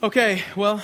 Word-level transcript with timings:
Okay, 0.00 0.44
well, 0.54 0.80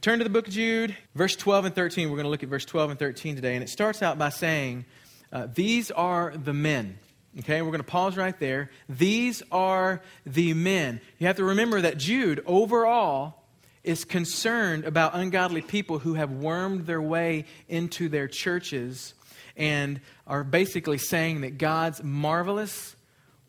turn 0.00 0.20
to 0.20 0.24
the 0.24 0.30
book 0.30 0.48
of 0.48 0.54
Jude, 0.54 0.96
verse 1.14 1.36
12 1.36 1.66
and 1.66 1.74
13. 1.74 2.08
We're 2.08 2.16
going 2.16 2.24
to 2.24 2.30
look 2.30 2.42
at 2.42 2.48
verse 2.48 2.64
12 2.64 2.92
and 2.92 2.98
13 2.98 3.36
today. 3.36 3.56
And 3.56 3.62
it 3.62 3.68
starts 3.68 4.00
out 4.00 4.16
by 4.16 4.30
saying, 4.30 4.86
uh, 5.30 5.48
These 5.54 5.90
are 5.90 6.32
the 6.34 6.54
men. 6.54 6.98
Okay, 7.40 7.60
we're 7.60 7.72
going 7.72 7.80
to 7.80 7.84
pause 7.84 8.16
right 8.16 8.38
there. 8.40 8.70
These 8.88 9.42
are 9.52 10.00
the 10.24 10.54
men. 10.54 11.02
You 11.18 11.26
have 11.26 11.36
to 11.36 11.44
remember 11.44 11.82
that 11.82 11.98
Jude, 11.98 12.42
overall, 12.46 13.34
is 13.82 14.06
concerned 14.06 14.86
about 14.86 15.14
ungodly 15.14 15.60
people 15.60 15.98
who 15.98 16.14
have 16.14 16.32
wormed 16.32 16.86
their 16.86 17.02
way 17.02 17.44
into 17.68 18.08
their 18.08 18.28
churches 18.28 19.12
and 19.58 20.00
are 20.26 20.42
basically 20.42 20.96
saying 20.96 21.42
that 21.42 21.58
God's 21.58 22.02
marvelous, 22.02 22.96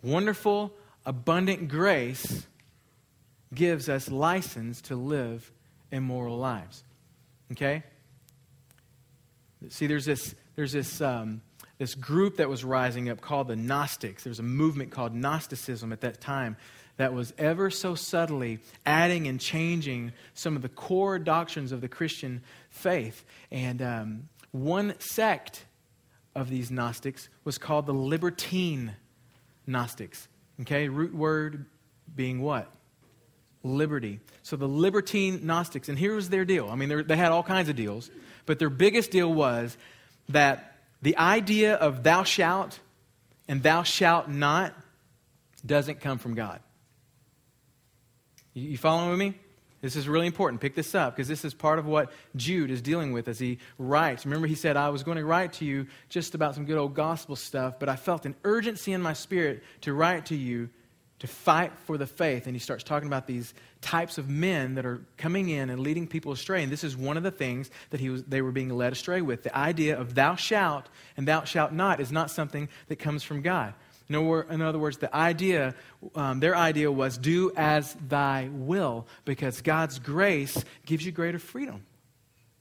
wonderful, 0.03 0.73
abundant 1.05 1.69
grace 1.69 2.45
gives 3.55 3.89
us 3.89 4.11
license 4.11 4.81
to 4.81 4.95
live 4.95 5.51
immoral 5.91 6.37
lives. 6.37 6.83
Okay? 7.51 7.83
See, 9.69 9.87
there's 9.87 10.05
this, 10.05 10.35
there's 10.55 10.73
this, 10.73 11.01
um, 11.01 11.41
this 11.77 11.95
group 11.95 12.37
that 12.37 12.49
was 12.49 12.63
rising 12.63 13.09
up 13.09 13.21
called 13.21 13.47
the 13.47 13.55
Gnostics. 13.55 14.23
There 14.23 14.31
was 14.31 14.39
a 14.39 14.43
movement 14.43 14.91
called 14.91 15.13
Gnosticism 15.13 15.91
at 15.91 16.01
that 16.01 16.21
time 16.21 16.57
that 16.97 17.13
was 17.13 17.33
ever 17.37 17.69
so 17.69 17.95
subtly 17.95 18.59
adding 18.85 19.27
and 19.27 19.39
changing 19.39 20.13
some 20.33 20.55
of 20.55 20.61
the 20.61 20.69
core 20.69 21.19
doctrines 21.19 21.71
of 21.71 21.81
the 21.81 21.89
Christian 21.89 22.41
faith. 22.69 23.25
And 23.51 23.81
um, 23.81 24.29
one 24.51 24.95
sect 24.99 25.65
of 26.35 26.49
these 26.49 26.71
Gnostics 26.71 27.29
was 27.43 27.57
called 27.57 27.85
the 27.85 27.93
Libertine 27.93 28.95
Gnostics. 29.67 30.27
Okay, 30.61 30.87
root 30.87 31.13
word 31.13 31.65
being 32.15 32.41
what? 32.41 32.71
Liberty. 33.65 34.19
So 34.43 34.55
the 34.55 34.67
libertine 34.67 35.45
Gnostics, 35.45 35.89
and 35.89 35.97
here 35.97 36.15
was 36.15 36.29
their 36.29 36.45
deal. 36.45 36.69
I 36.69 36.75
mean, 36.75 37.05
they 37.07 37.17
had 37.17 37.31
all 37.31 37.43
kinds 37.43 37.67
of 37.67 37.75
deals, 37.75 38.09
but 38.45 38.59
their 38.59 38.69
biggest 38.69 39.11
deal 39.11 39.33
was 39.33 39.75
that 40.29 40.77
the 41.01 41.17
idea 41.17 41.73
of 41.75 42.03
thou 42.03 42.23
shalt 42.23 42.79
and 43.47 43.61
thou 43.63 43.83
shalt 43.83 44.29
not 44.29 44.73
doesn't 45.65 45.99
come 45.99 46.19
from 46.19 46.35
God. 46.35 46.59
You, 48.53 48.77
following 48.77 49.09
with 49.09 49.19
me? 49.19 49.33
This 49.81 49.95
is 49.95 50.07
really 50.07 50.27
important. 50.27 50.61
Pick 50.61 50.73
this 50.73 50.95
up 50.95 51.15
because 51.15 51.27
this 51.27 51.43
is 51.43 51.53
part 51.53 51.77
of 51.77 51.85
what 51.85 52.11
Jude 52.35 52.71
is 52.71 52.81
dealing 52.81 53.11
with 53.11 53.27
as 53.27 53.37
he 53.37 53.59
writes. 53.77 54.25
Remember, 54.25 54.47
he 54.47 54.55
said, 54.55 54.77
I 54.77 54.89
was 54.89 55.03
going 55.03 55.17
to 55.17 55.25
write 55.25 55.53
to 55.53 55.65
you 55.65 55.87
just 56.09 56.33
about 56.33 56.55
some 56.55 56.65
good 56.65 56.77
old 56.77 56.95
gospel 56.95 57.35
stuff, 57.35 57.75
but 57.79 57.89
I 57.89 57.95
felt 57.95 58.25
an 58.25 58.35
urgency 58.43 58.93
in 58.93 59.01
my 59.01 59.13
spirit 59.13 59.63
to 59.81 59.93
write 59.93 60.27
to 60.27 60.35
you 60.35 60.69
to 61.25 61.33
fight 61.33 61.71
for 61.85 61.97
the 61.97 62.07
faith. 62.07 62.45
And 62.45 62.55
he 62.55 62.59
starts 62.59 62.83
talking 62.83 63.07
about 63.07 63.27
these 63.27 63.53
types 63.81 64.17
of 64.17 64.29
men 64.29 64.75
that 64.75 64.85
are 64.85 65.01
coming 65.17 65.49
in 65.49 65.69
and 65.69 65.79
leading 65.79 66.07
people 66.07 66.31
astray. 66.31 66.63
And 66.63 66.71
this 66.71 66.83
is 66.83 66.95
one 66.95 67.17
of 67.17 67.23
the 67.23 67.31
things 67.31 67.69
that 67.89 67.99
he 67.99 68.09
was, 68.09 68.23
they 68.23 68.41
were 68.41 68.51
being 68.51 68.69
led 68.69 68.93
astray 68.93 69.21
with. 69.21 69.43
The 69.43 69.55
idea 69.55 69.99
of 69.99 70.15
thou 70.15 70.35
shalt 70.35 70.87
and 71.17 71.27
thou 71.27 71.43
shalt 71.43 71.71
not 71.71 71.99
is 71.99 72.11
not 72.11 72.29
something 72.29 72.69
that 72.87 72.97
comes 72.97 73.23
from 73.23 73.41
God. 73.41 73.73
In 74.07 74.61
other 74.61 74.77
words, 74.77 74.97
the 74.99 75.13
idea, 75.15 75.73
um, 76.13 76.39
their 76.39 76.55
idea 76.55 76.91
was 76.91 77.17
do 77.17 77.51
as 77.57 77.95
thy 78.07 78.49
will, 78.51 79.07
because 79.25 79.61
God's 79.61 79.97
grace 79.97 80.63
gives 80.85 81.03
you 81.03 81.11
greater 81.11 81.39
freedom 81.39 81.83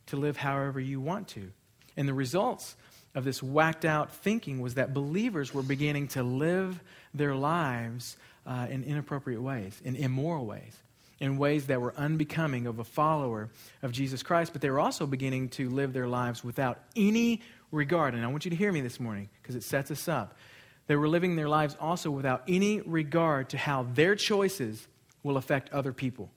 to 0.06 0.16
live 0.16 0.38
however 0.38 0.80
you 0.80 1.02
want 1.02 1.28
to. 1.28 1.50
And 1.98 2.08
the 2.08 2.14
results 2.14 2.76
of 3.14 3.24
this 3.24 3.42
whacked 3.42 3.84
out 3.84 4.10
thinking 4.10 4.60
was 4.60 4.74
that 4.74 4.94
believers 4.94 5.52
were 5.52 5.62
beginning 5.62 6.08
to 6.08 6.22
live 6.22 6.80
their 7.12 7.34
lives 7.34 8.16
uh, 8.46 8.66
in 8.70 8.84
inappropriate 8.84 9.40
ways, 9.40 9.80
in 9.84 9.96
immoral 9.96 10.46
ways, 10.46 10.76
in 11.20 11.38
ways 11.38 11.66
that 11.66 11.80
were 11.80 11.94
unbecoming 11.96 12.66
of 12.66 12.78
a 12.78 12.84
follower 12.84 13.50
of 13.82 13.92
Jesus 13.92 14.22
Christ, 14.22 14.52
but 14.52 14.60
they 14.60 14.70
were 14.70 14.80
also 14.80 15.06
beginning 15.06 15.48
to 15.50 15.70
live 15.70 15.92
their 15.92 16.08
lives 16.08 16.44
without 16.44 16.80
any 16.96 17.40
regard. 17.70 18.14
And 18.14 18.24
I 18.24 18.28
want 18.28 18.44
you 18.44 18.50
to 18.50 18.56
hear 18.56 18.72
me 18.72 18.80
this 18.80 19.00
morning 19.00 19.28
because 19.42 19.54
it 19.54 19.62
sets 19.62 19.90
us 19.90 20.08
up. 20.08 20.36
They 20.86 20.96
were 20.96 21.08
living 21.08 21.36
their 21.36 21.48
lives 21.48 21.76
also 21.80 22.10
without 22.10 22.42
any 22.46 22.80
regard 22.82 23.48
to 23.50 23.58
how 23.58 23.84
their 23.94 24.14
choices 24.16 24.86
will 25.22 25.36
affect 25.36 25.72
other 25.72 25.92
people. 25.92 26.30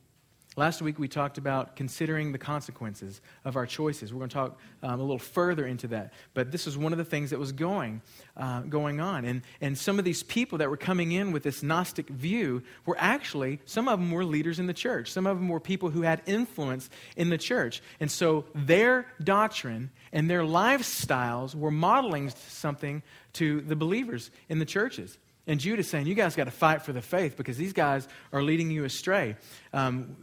Last 0.57 0.81
week 0.81 0.97
we 0.97 1.07
talked 1.07 1.37
about 1.37 1.75
considering 1.75 2.31
the 2.31 2.39
consequences 2.39 3.21
of 3.45 3.55
our 3.55 3.67
choices. 3.67 4.11
We're 4.11 4.17
going 4.17 4.29
to 4.29 4.33
talk 4.33 4.59
um, 4.81 4.99
a 4.99 5.03
little 5.03 5.19
further 5.19 5.67
into 5.67 5.87
that. 5.89 6.13
But 6.33 6.51
this 6.51 6.65
was 6.65 6.75
one 6.75 6.93
of 6.93 6.97
the 6.97 7.05
things 7.05 7.29
that 7.29 7.37
was 7.37 7.51
going, 7.51 8.01
uh, 8.35 8.61
going 8.61 8.99
on. 8.99 9.23
And, 9.23 9.43
and 9.61 9.77
some 9.77 9.99
of 9.99 10.05
these 10.05 10.23
people 10.23 10.57
that 10.57 10.67
were 10.67 10.75
coming 10.75 11.11
in 11.11 11.31
with 11.31 11.43
this 11.43 11.61
Gnostic 11.61 12.09
view 12.09 12.63
were 12.87 12.97
actually, 12.97 13.59
some 13.65 13.87
of 13.87 13.99
them 13.99 14.09
were 14.09 14.25
leaders 14.25 14.57
in 14.57 14.65
the 14.65 14.73
church. 14.73 15.11
Some 15.11 15.27
of 15.27 15.37
them 15.37 15.47
were 15.47 15.59
people 15.59 15.91
who 15.91 16.01
had 16.01 16.23
influence 16.25 16.89
in 17.15 17.29
the 17.29 17.37
church. 17.37 17.83
And 17.99 18.09
so 18.09 18.45
their 18.55 19.05
doctrine 19.23 19.91
and 20.11 20.27
their 20.27 20.41
lifestyles 20.41 21.53
were 21.53 21.69
modeling 21.69 22.31
something 22.31 23.03
to 23.33 23.61
the 23.61 23.75
believers 23.75 24.31
in 24.49 24.57
the 24.57 24.65
churches. 24.65 25.19
And 25.47 25.61
Jude 25.61 25.79
is 25.79 25.87
saying, 25.87 26.07
You 26.07 26.15
guys 26.15 26.35
got 26.35 26.43
to 26.43 26.51
fight 26.51 26.81
for 26.81 26.91
the 26.93 27.01
faith 27.01 27.37
because 27.37 27.57
these 27.57 27.73
guys 27.73 28.07
are 28.33 28.43
leading 28.43 28.69
you 28.69 28.83
astray. 28.83 29.37
Um, 29.71 30.17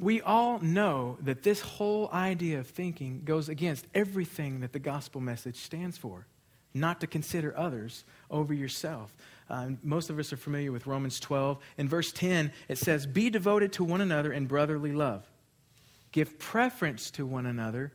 we 0.00 0.20
all 0.22 0.58
know 0.60 1.18
that 1.22 1.42
this 1.42 1.60
whole 1.60 2.10
idea 2.12 2.58
of 2.58 2.66
thinking 2.66 3.22
goes 3.24 3.48
against 3.48 3.86
everything 3.94 4.60
that 4.60 4.72
the 4.72 4.78
gospel 4.78 5.20
message 5.20 5.56
stands 5.56 5.98
for 5.98 6.26
not 6.74 7.00
to 7.00 7.06
consider 7.06 7.56
others 7.56 8.04
over 8.30 8.54
yourself. 8.54 9.14
Uh, 9.48 9.70
most 9.82 10.10
of 10.10 10.18
us 10.18 10.32
are 10.32 10.36
familiar 10.36 10.70
with 10.70 10.86
Romans 10.86 11.18
12. 11.18 11.58
In 11.78 11.88
verse 11.88 12.12
10, 12.12 12.52
it 12.68 12.78
says, 12.78 13.06
Be 13.06 13.30
devoted 13.30 13.72
to 13.74 13.84
one 13.84 14.00
another 14.00 14.32
in 14.32 14.46
brotherly 14.46 14.92
love. 14.92 15.28
Give 16.12 16.38
preference 16.38 17.10
to 17.12 17.26
one 17.26 17.46
another 17.46 17.92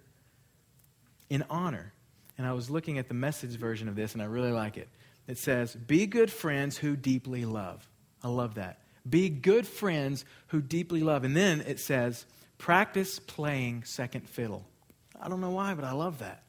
in 1.30 1.46
honor. 1.50 1.94
And 2.38 2.46
I 2.46 2.52
was 2.52 2.70
looking 2.70 2.98
at 2.98 3.08
the 3.08 3.14
message 3.14 3.52
version 3.52 3.88
of 3.88 3.96
this, 3.96 4.14
and 4.14 4.22
I 4.22 4.26
really 4.26 4.52
like 4.52 4.78
it. 4.78 4.90
It 5.28 5.38
says, 5.38 5.74
Be 5.76 6.06
good 6.06 6.32
friends 6.32 6.78
who 6.78 6.96
deeply 6.96 7.46
love. 7.46 7.88
I 8.22 8.28
love 8.28 8.56
that. 8.56 8.80
Be 9.08 9.30
good 9.30 9.68
friends 9.68 10.26
who 10.48 10.62
deeply 10.62 11.02
love. 11.02 11.24
And 11.24 11.36
then 11.36 11.62
it 11.62 11.80
says, 11.80 12.26
practice 12.58 13.20
playing 13.20 13.84
second 13.84 14.28
fiddle. 14.28 14.66
I 15.20 15.30
don't 15.30 15.42
know 15.42 15.52
why, 15.52 15.74
but 15.74 15.86
I 15.86 15.92
love 15.92 16.20
that. 16.20 16.44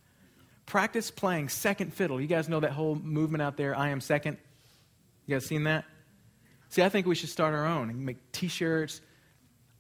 Practice 0.64 1.10
playing 1.10 1.48
second 1.48 1.92
fiddle. 1.92 2.20
You 2.20 2.26
guys 2.26 2.48
know 2.48 2.60
that 2.60 2.72
whole 2.72 2.96
movement 2.96 3.42
out 3.42 3.56
there, 3.56 3.76
I 3.76 3.90
am 3.90 4.00
second? 4.00 4.38
You 5.26 5.36
guys 5.36 5.46
seen 5.46 5.64
that? 5.64 5.84
See, 6.68 6.82
I 6.82 6.88
think 6.88 7.06
we 7.06 7.14
should 7.14 7.28
start 7.28 7.54
our 7.54 7.66
own 7.66 7.90
and 7.90 8.04
make 8.04 8.32
t 8.32 8.48
shirts, 8.48 9.00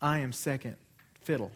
I 0.00 0.20
am 0.20 0.32
second 0.32 0.76
fiddle. 1.22 1.50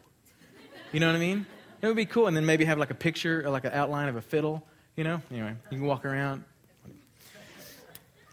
You 0.92 1.00
know 1.00 1.06
what 1.06 1.16
I 1.16 1.20
mean? 1.20 1.47
It 1.82 1.87
would 1.87 1.97
be 1.97 2.06
cool. 2.06 2.26
And 2.26 2.37
then 2.37 2.44
maybe 2.44 2.64
have 2.64 2.78
like 2.78 2.91
a 2.91 2.94
picture 2.94 3.47
or 3.47 3.50
like 3.50 3.64
an 3.64 3.72
outline 3.72 4.08
of 4.08 4.16
a 4.16 4.20
fiddle, 4.20 4.66
you 4.97 5.04
know? 5.04 5.22
Anyway, 5.31 5.54
you 5.70 5.78
can 5.78 5.87
walk 5.87 6.04
around. 6.04 6.44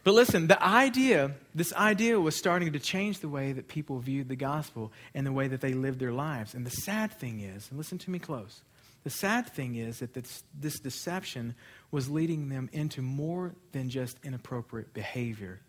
But 0.07 0.13
listen, 0.13 0.47
the 0.47 0.63
idea, 0.63 1.31
this 1.53 1.73
idea 1.73 2.17
was 2.17 2.37
starting 2.37 2.71
to 2.71 2.79
change 2.79 3.19
the 3.19 3.27
way 3.27 3.51
that 3.51 3.67
people 3.67 3.99
viewed 3.99 4.29
the 4.29 4.37
gospel 4.37 4.93
and 5.13 5.27
the 5.27 5.33
way 5.33 5.49
that 5.49 5.59
they 5.59 5.73
lived 5.73 5.99
their 5.99 6.13
lives. 6.13 6.53
And 6.53 6.65
the 6.65 6.71
sad 6.71 7.11
thing 7.11 7.41
is, 7.41 7.67
and 7.69 7.77
listen 7.77 7.97
to 7.97 8.09
me 8.09 8.17
close, 8.17 8.61
the 9.03 9.09
sad 9.09 9.49
thing 9.49 9.75
is 9.75 9.99
that 9.99 10.13
this, 10.13 10.43
this 10.57 10.79
deception 10.79 11.55
was 11.91 12.09
leading 12.09 12.47
them 12.47 12.69
into 12.71 13.01
more 13.01 13.53
than 13.73 13.89
just 13.89 14.17
inappropriate 14.23 14.93
behavior. 14.93 15.59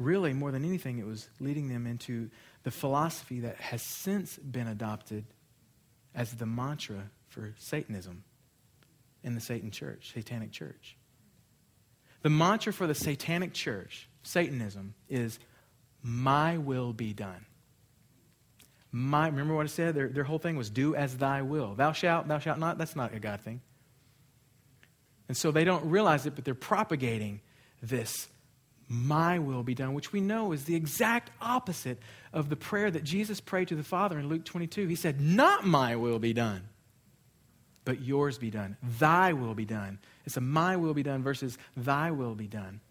Really, 0.00 0.32
more 0.32 0.50
than 0.50 0.64
anything, 0.64 0.98
it 0.98 1.06
was 1.06 1.28
leading 1.38 1.68
them 1.68 1.86
into 1.86 2.30
the 2.64 2.72
philosophy 2.72 3.38
that 3.38 3.54
has 3.58 3.82
since 3.82 4.36
been 4.36 4.66
adopted 4.66 5.24
as 6.12 6.32
the 6.32 6.46
mantra 6.46 7.08
for 7.28 7.54
Satanism 7.56 8.24
in 9.22 9.36
the 9.36 9.40
Satan 9.40 9.70
church, 9.70 10.10
satanic 10.12 10.50
church. 10.50 10.96
The 12.22 12.30
mantra 12.30 12.72
for 12.72 12.86
the 12.86 12.94
satanic 12.94 13.52
church, 13.52 14.08
Satanism, 14.22 14.94
is 15.08 15.38
my 16.02 16.58
will 16.58 16.92
be 16.92 17.12
done. 17.12 17.46
My, 18.90 19.26
remember 19.26 19.54
what 19.54 19.64
I 19.64 19.68
said? 19.68 19.94
Their, 19.94 20.08
their 20.08 20.24
whole 20.24 20.38
thing 20.38 20.56
was 20.56 20.70
do 20.70 20.94
as 20.94 21.16
thy 21.16 21.42
will. 21.42 21.74
Thou 21.74 21.92
shalt, 21.92 22.26
thou 22.26 22.38
shalt 22.38 22.58
not. 22.58 22.78
That's 22.78 22.96
not 22.96 23.14
a 23.14 23.20
God 23.20 23.40
thing. 23.40 23.60
And 25.28 25.36
so 25.36 25.50
they 25.50 25.64
don't 25.64 25.90
realize 25.90 26.24
it, 26.26 26.34
but 26.34 26.44
they're 26.44 26.54
propagating 26.54 27.40
this 27.82 28.28
my 28.90 29.38
will 29.38 29.62
be 29.62 29.74
done, 29.74 29.92
which 29.92 30.12
we 30.12 30.20
know 30.22 30.52
is 30.52 30.64
the 30.64 30.74
exact 30.74 31.30
opposite 31.42 31.98
of 32.32 32.48
the 32.48 32.56
prayer 32.56 32.90
that 32.90 33.04
Jesus 33.04 33.38
prayed 33.38 33.68
to 33.68 33.76
the 33.76 33.82
Father 33.82 34.18
in 34.18 34.28
Luke 34.28 34.46
22. 34.46 34.86
He 34.86 34.94
said, 34.94 35.20
Not 35.20 35.66
my 35.66 35.96
will 35.96 36.18
be 36.18 36.32
done, 36.32 36.62
but 37.84 38.00
yours 38.00 38.38
be 38.38 38.50
done. 38.50 38.78
Thy 38.98 39.34
will 39.34 39.54
be 39.54 39.66
done. 39.66 39.98
It's 40.28 40.36
a 40.36 40.42
my 40.42 40.76
will 40.76 40.92
be 40.92 41.02
done 41.02 41.22
versus 41.22 41.56
thy 41.74 42.10
will 42.10 42.34
be 42.34 42.46
done. 42.46 42.82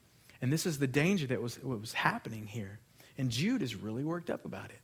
And 0.41 0.51
this 0.51 0.65
is 0.65 0.79
the 0.79 0.87
danger 0.87 1.27
that 1.27 1.39
was 1.39 1.61
what 1.61 1.79
was 1.79 1.93
happening 1.93 2.47
here. 2.47 2.79
And 3.15 3.29
Jude 3.29 3.61
is 3.61 3.75
really 3.75 4.03
worked 4.03 4.31
up 4.31 4.43
about 4.43 4.71
it. 4.71 4.79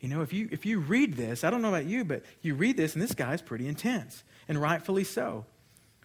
You 0.00 0.08
know, 0.08 0.22
if 0.22 0.32
you 0.32 0.48
if 0.50 0.64
you 0.64 0.78
read 0.78 1.12
this, 1.12 1.44
I 1.44 1.50
don't 1.50 1.60
know 1.60 1.68
about 1.68 1.84
you, 1.84 2.06
but 2.06 2.24
you 2.40 2.54
read 2.54 2.78
this 2.78 2.94
and 2.94 3.02
this 3.02 3.12
guy's 3.12 3.42
pretty 3.42 3.68
intense, 3.68 4.24
and 4.48 4.58
rightfully 4.58 5.04
so. 5.04 5.44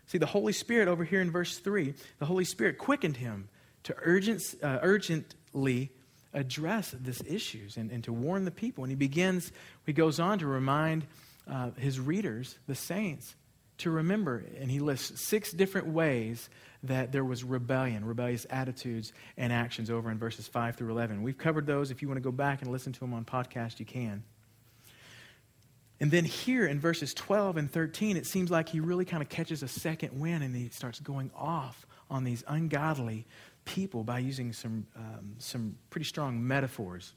See, 0.08 0.18
the 0.18 0.26
Holy 0.26 0.52
Spirit 0.52 0.90
over 0.90 1.06
here 1.06 1.22
in 1.22 1.32
verse 1.32 1.58
3, 1.60 1.94
the 2.20 2.26
Holy 2.26 2.44
Spirit 2.44 2.78
quickened 2.78 3.16
him 3.16 3.48
to 3.84 3.96
urgent, 4.02 4.42
uh, 4.62 4.80
urgently 4.82 5.92
address 6.34 6.92
these 6.92 7.24
issues 7.26 7.78
and, 7.78 7.90
and 7.90 8.04
to 8.04 8.12
warn 8.12 8.44
the 8.44 8.52
people. 8.52 8.84
And 8.84 8.92
he 8.92 8.98
begins, 8.98 9.54
he 9.86 9.94
goes 9.94 10.20
on 10.20 10.40
to 10.40 10.46
remind 10.46 11.06
uh, 11.50 11.72
his 11.78 12.02
readers, 12.02 12.58
the 12.68 12.76
saints, 12.76 13.36
to 13.80 13.92
remember. 13.92 14.46
And 14.60 14.70
he 14.70 14.80
lists 14.80 15.26
six 15.26 15.52
different 15.52 15.88
ways 15.88 16.50
that 16.84 17.12
there 17.12 17.24
was 17.24 17.44
rebellion, 17.44 18.06
rebellious 18.06 18.46
attitudes 18.50 19.14
and 19.38 19.54
actions 19.54 19.90
over 19.90 20.12
in 20.12 20.20
verses 20.20 20.48
5 20.48 20.76
through 20.76 20.92
11. 20.92 21.24
We've 21.24 21.38
covered 21.38 21.66
those. 21.66 21.92
If 21.92 22.02
you 22.02 22.08
want 22.08 22.18
to 22.18 22.24
go 22.24 22.32
back 22.32 22.62
and 22.62 22.72
listen 22.72 22.92
to 22.94 23.00
them 23.00 23.14
on 23.14 23.26
podcast, 23.26 23.80
you 23.80 23.86
can. 23.86 24.24
And 26.00 26.12
then 26.12 26.26
here 26.26 26.66
in 26.66 26.80
verses 26.80 27.14
12 27.14 27.56
and 27.56 27.72
13, 27.72 28.18
it 28.18 28.26
seems 28.26 28.52
like 28.52 28.68
he 28.68 28.82
really 28.82 29.06
kind 29.06 29.24
of 29.24 29.30
catches 29.30 29.64
a 29.64 29.68
second 29.68 30.20
wind 30.20 30.44
and 30.44 30.54
he 30.54 30.68
starts 30.70 31.00
going 31.00 31.32
off 31.34 31.86
on 32.10 32.26
these 32.26 32.44
ungodly 32.48 33.26
people 33.64 34.04
by 34.04 34.20
using 34.20 34.52
some, 34.52 34.86
um, 34.98 35.36
some 35.38 35.78
pretty 35.90 36.06
strong 36.06 36.46
metaphors. 36.46 37.14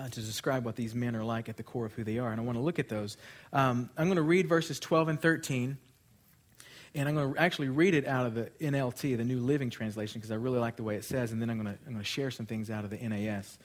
Uh, 0.00 0.08
to 0.08 0.20
describe 0.22 0.64
what 0.64 0.76
these 0.76 0.94
men 0.94 1.14
are 1.14 1.24
like 1.24 1.50
at 1.50 1.58
the 1.58 1.62
core 1.62 1.84
of 1.84 1.92
who 1.92 2.02
they 2.02 2.16
are. 2.16 2.30
And 2.30 2.40
I 2.40 2.44
want 2.44 2.56
to 2.56 2.62
look 2.62 2.78
at 2.78 2.88
those. 2.88 3.18
Um, 3.52 3.90
I'm 3.98 4.06
going 4.06 4.16
to 4.16 4.22
read 4.22 4.48
verses 4.48 4.80
12 4.80 5.08
and 5.08 5.20
13. 5.20 5.76
And 6.94 7.08
I'm 7.08 7.14
going 7.14 7.34
to 7.34 7.38
actually 7.38 7.68
read 7.68 7.92
it 7.92 8.06
out 8.06 8.24
of 8.24 8.34
the 8.34 8.50
NLT, 8.62 9.18
the 9.18 9.24
New 9.24 9.40
Living 9.40 9.68
Translation, 9.68 10.18
because 10.18 10.30
I 10.30 10.36
really 10.36 10.58
like 10.58 10.76
the 10.76 10.84
way 10.84 10.96
it 10.96 11.04
says. 11.04 11.32
And 11.32 11.42
then 11.42 11.50
I'm 11.50 11.62
going, 11.62 11.76
to, 11.76 11.78
I'm 11.86 11.92
going 11.92 12.02
to 12.02 12.04
share 12.04 12.30
some 12.30 12.46
things 12.46 12.70
out 12.70 12.84
of 12.84 12.88
the 12.88 12.96
NAS. 12.96 13.58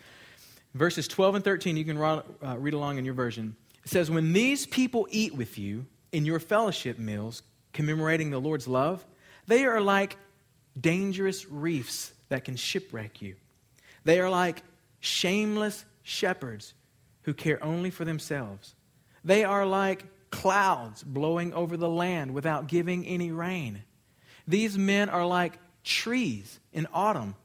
Verses 0.74 1.08
12 1.08 1.36
and 1.36 1.44
13, 1.46 1.78
you 1.78 1.86
can 1.86 1.98
uh, 1.98 2.22
read 2.58 2.74
along 2.74 2.98
in 2.98 3.06
your 3.06 3.14
version. 3.14 3.56
It 3.86 3.92
says, 3.92 4.12
When 4.12 4.34
these 4.34 4.66
people 4.66 5.08
eat 5.12 5.34
with 5.34 5.58
you 5.58 5.86
in 6.12 6.26
your 6.26 6.40
fellowship 6.42 7.00
meals, 7.00 7.44
commemorating 7.72 8.30
the 8.31 8.40
Lord's 8.40 8.68
love, 8.68 9.06
they 9.48 9.64
are 9.64 9.80
like 9.80 10.18
dangerous 10.78 11.50
reefs 11.50 12.12
that 12.28 12.44
can 12.44 12.58
shipwreck 12.58 13.22
you. 13.22 13.36
They 14.04 14.20
are 14.20 14.30
like 14.30 14.64
shameless 15.00 15.86
shepherds 16.06 16.75
who 17.24 17.34
care 17.34 17.62
only 17.63 17.90
for 17.90 18.06
themselves. 18.06 18.75
They 19.24 19.44
are 19.44 19.66
like 19.66 20.06
clouds 20.30 21.04
blowing 21.04 21.52
over 21.54 21.75
the 21.75 21.90
land 21.90 22.34
without 22.34 22.68
giving 22.68 23.06
any 23.06 23.31
rain. 23.31 23.84
These 24.48 24.78
men 24.78 25.10
are 25.10 25.25
like 25.25 25.57
trees 25.84 26.60
in 26.72 26.88
autumn 26.94 27.36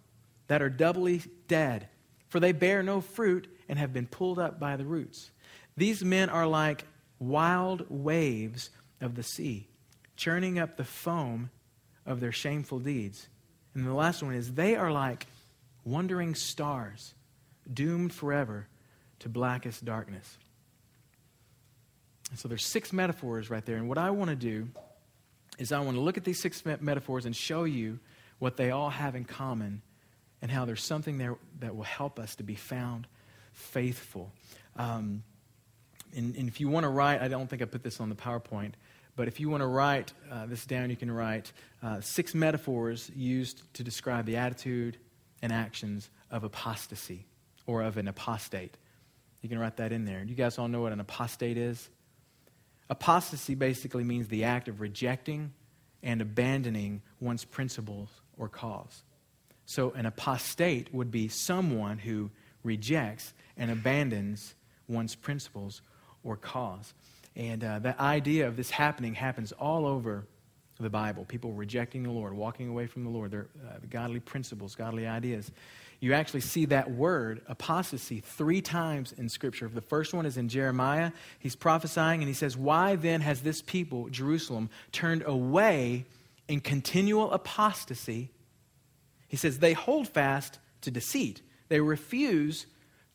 that 0.49 0.61
are 0.61 0.69
doubly 0.69 1.23
dead, 1.49 1.89
for 2.29 2.39
they 2.39 2.53
bear 2.53 2.83
no 2.83 3.01
fruit 3.01 3.49
and 3.69 3.79
have 3.79 3.95
been 3.95 4.07
pulled 4.07 4.39
up 4.39 4.61
by 4.61 4.77
the 4.77 4.85
roots. 4.85 5.31
These 5.77 6.05
men 6.05 6.29
are 6.29 6.47
like 6.47 6.85
wild 7.19 7.87
waves 7.89 8.69
of 9.01 9.15
the 9.15 9.23
sea, 9.23 9.69
churning 10.17 10.59
up 10.59 10.77
the 10.77 10.85
foam 10.85 11.49
of 12.05 12.21
their 12.21 12.33
shameful 12.33 12.79
deeds. 12.81 13.29
And 13.75 13.87
the 13.87 13.95
last 13.95 14.23
one 14.23 14.35
is 14.35 14.53
they 14.53 14.77
are 14.77 14.93
like 14.93 15.27
wandering 15.85 16.35
stars, 16.35 17.15
doomed 17.73 18.13
forever 18.13 18.67
to 19.21 19.29
blackest 19.29 19.85
darkness. 19.85 20.39
And 22.31 22.39
so 22.39 22.49
there's 22.49 22.65
six 22.65 22.93
metaphors 22.93 23.51
right 23.51 23.65
there. 23.65 23.77
And 23.77 23.89
what 23.89 23.99
I 23.99 24.11
want 24.11 24.31
to 24.31 24.37
do 24.37 24.69
is 25.59 25.73
I 25.73 25.81
want 25.81 25.97
to 25.97 26.01
look 26.01 26.17
at 26.17 26.25
these 26.25 26.41
six 26.41 26.65
metaphors 26.65 27.27
and 27.27 27.35
show 27.35 27.65
you 27.65 27.99
what 28.39 28.57
they 28.57 28.71
all 28.71 28.91
have 28.91 29.15
in 29.15 29.25
common 29.25 29.83
and 30.41 30.51
how 30.51 30.65
there's 30.65 30.83
something 30.83 31.19
there 31.19 31.37
that 31.59 31.77
will 31.77 31.85
help 31.85 32.19
us 32.19 32.37
to 32.37 32.43
be 32.43 32.55
found 32.55 33.07
faithful. 33.53 34.33
Um, 34.77 35.23
and, 36.17 36.35
and, 36.37 36.49
if 36.49 36.61
you 36.61 36.69
want 36.69 36.85
to 36.85 36.89
write, 36.89 37.21
I 37.21 37.29
don't 37.29 37.49
think 37.49 37.61
I 37.61 37.67
put 37.67 37.83
this 37.83 38.01
on 38.01 38.09
the 38.09 38.15
PowerPoint, 38.15 38.73
but 39.17 39.29
if 39.29 39.39
you 39.39 39.51
want 39.51 39.61
to 39.61 39.67
write 39.67 40.13
uh, 40.31 40.47
this 40.47 40.65
down, 40.65 40.89
you 40.89 40.97
can 40.97 41.11
write 41.11 41.53
uh, 41.83 42.01
six 42.01 42.35
metaphors 42.35 43.11
used 43.15 43.63
to 43.75 43.85
describe 43.85 44.25
the 44.25 44.37
attitude 44.37 44.97
and 45.43 45.53
actions 45.53 46.09
of 46.31 46.43
apostasy 46.43 47.27
or 47.71 47.83
of 47.83 47.97
an 47.97 48.09
apostate. 48.09 48.77
You 49.43 49.49
can 49.49 49.57
write 49.57 49.77
that 49.77 49.93
in 49.93 50.05
there. 50.05 50.25
You 50.27 50.35
guys 50.35 50.59
all 50.59 50.67
know 50.67 50.83
what 50.83 50.93
an 50.93 50.99
apostate 50.99 51.57
is? 51.57 51.89
Apostasy 52.91 53.55
basically 53.55 54.03
means 54.03 54.27
the 54.27 54.43
act 54.43 54.67
of 54.67 54.81
rejecting 54.81 55.53
and 56.03 56.21
abandoning 56.21 57.01
one's 57.21 57.45
principles 57.45 58.09
or 58.37 58.49
cause. 58.49 59.05
So, 59.67 59.93
an 59.93 60.05
apostate 60.05 60.93
would 60.93 61.13
be 61.13 61.29
someone 61.29 61.99
who 61.99 62.31
rejects 62.65 63.33
and 63.57 63.71
abandons 63.71 64.57
one's 64.89 65.15
principles 65.15 65.81
or 66.25 66.37
cause. 66.37 66.93
And 67.37 67.63
uh, 67.63 67.79
the 67.79 68.01
idea 68.03 68.49
of 68.49 68.57
this 68.57 68.71
happening 68.71 69.15
happens 69.15 69.53
all 69.53 69.87
over 69.87 70.27
the 70.81 70.91
Bible. 70.91 71.25
People 71.25 71.53
rejecting 71.53 72.03
the 72.03 72.11
Lord, 72.11 72.35
walking 72.35 72.69
away 72.69 72.89
from 72.89 73.05
the 73.05 73.11
Lord, 73.11 73.31
their 73.31 73.47
uh, 73.65 73.75
godly 73.89 74.19
principles, 74.19 74.75
godly 74.75 75.07
ideas 75.07 75.53
you 76.01 76.15
actually 76.15 76.41
see 76.41 76.65
that 76.67 76.91
word, 76.91 77.43
apostasy, 77.47 78.21
three 78.21 78.63
times 78.63 79.13
in 79.13 79.29
Scripture. 79.29 79.69
The 79.69 79.83
first 79.83 80.15
one 80.15 80.25
is 80.25 80.39
in 80.39 80.49
Jeremiah. 80.49 81.13
He's 81.39 81.55
prophesying, 81.55 82.21
and 82.21 82.29
he 82.29 82.35
says, 82.35 82.57
Why 82.57 82.97
then 82.97 83.21
has 83.21 83.43
this 83.43 83.61
people, 83.61 84.09
Jerusalem, 84.09 84.71
turned 84.93 85.23
away 85.27 86.07
in 86.49 86.61
continual 86.61 87.31
apostasy? 87.33 88.31
He 89.29 89.37
says, 89.37 89.59
They 89.59 89.75
hold 89.75 90.09
fast 90.09 90.59
to 90.81 90.91
deceit, 90.91 91.43
they 91.69 91.81
refuse 91.81 92.65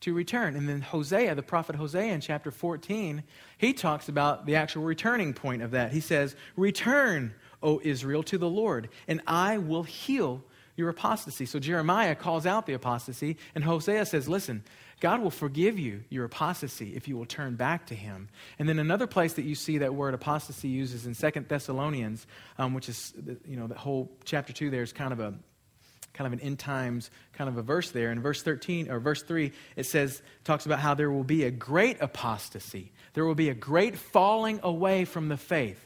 to 0.00 0.14
return. 0.14 0.54
And 0.54 0.68
then 0.68 0.80
Hosea, 0.80 1.34
the 1.34 1.42
prophet 1.42 1.74
Hosea 1.74 2.12
in 2.12 2.20
chapter 2.20 2.52
14, 2.52 3.24
he 3.58 3.72
talks 3.72 4.08
about 4.08 4.46
the 4.46 4.54
actual 4.54 4.84
returning 4.84 5.34
point 5.34 5.62
of 5.62 5.72
that. 5.72 5.90
He 5.90 6.00
says, 6.00 6.36
Return, 6.56 7.34
O 7.64 7.80
Israel, 7.82 8.22
to 8.24 8.38
the 8.38 8.48
Lord, 8.48 8.90
and 9.08 9.20
I 9.26 9.58
will 9.58 9.82
heal 9.82 10.44
your 10.76 10.88
apostasy. 10.88 11.46
So 11.46 11.58
Jeremiah 11.58 12.14
calls 12.14 12.46
out 12.46 12.66
the 12.66 12.74
apostasy, 12.74 13.36
and 13.54 13.64
Hosea 13.64 14.06
says, 14.06 14.28
Listen, 14.28 14.62
God 15.00 15.20
will 15.20 15.30
forgive 15.30 15.78
you 15.78 16.04
your 16.08 16.24
apostasy 16.24 16.94
if 16.94 17.08
you 17.08 17.16
will 17.16 17.26
turn 17.26 17.56
back 17.56 17.86
to 17.86 17.94
him. 17.94 18.28
And 18.58 18.68
then 18.68 18.78
another 18.78 19.06
place 19.06 19.34
that 19.34 19.42
you 19.42 19.54
see 19.54 19.78
that 19.78 19.94
word 19.94 20.14
apostasy 20.14 20.68
uses 20.68 21.06
in 21.06 21.14
Second 21.14 21.48
Thessalonians, 21.48 22.26
um, 22.58 22.72
which 22.74 22.88
is, 22.88 23.12
you 23.46 23.56
know, 23.56 23.66
the 23.66 23.74
whole 23.74 24.10
chapter 24.24 24.52
2 24.52 24.70
there 24.70 24.82
is 24.82 24.92
kind 24.92 25.12
of 25.12 25.20
a 25.20 25.34
kind 26.14 26.26
of 26.26 26.32
an 26.32 26.40
end 26.40 26.58
times 26.58 27.10
kind 27.34 27.48
of 27.50 27.58
a 27.58 27.62
verse 27.62 27.90
there. 27.90 28.10
In 28.10 28.22
verse 28.22 28.42
13 28.42 28.90
or 28.90 28.98
verse 28.98 29.22
3, 29.22 29.52
it 29.76 29.84
says, 29.84 30.22
talks 30.44 30.64
about 30.64 30.78
how 30.78 30.94
there 30.94 31.10
will 31.10 31.24
be 31.24 31.44
a 31.44 31.50
great 31.50 32.00
apostasy. 32.00 32.90
There 33.12 33.26
will 33.26 33.34
be 33.34 33.50
a 33.50 33.54
great 33.54 33.98
falling 33.98 34.60
away 34.62 35.04
from 35.04 35.28
the 35.28 35.36
faith. 35.36 35.78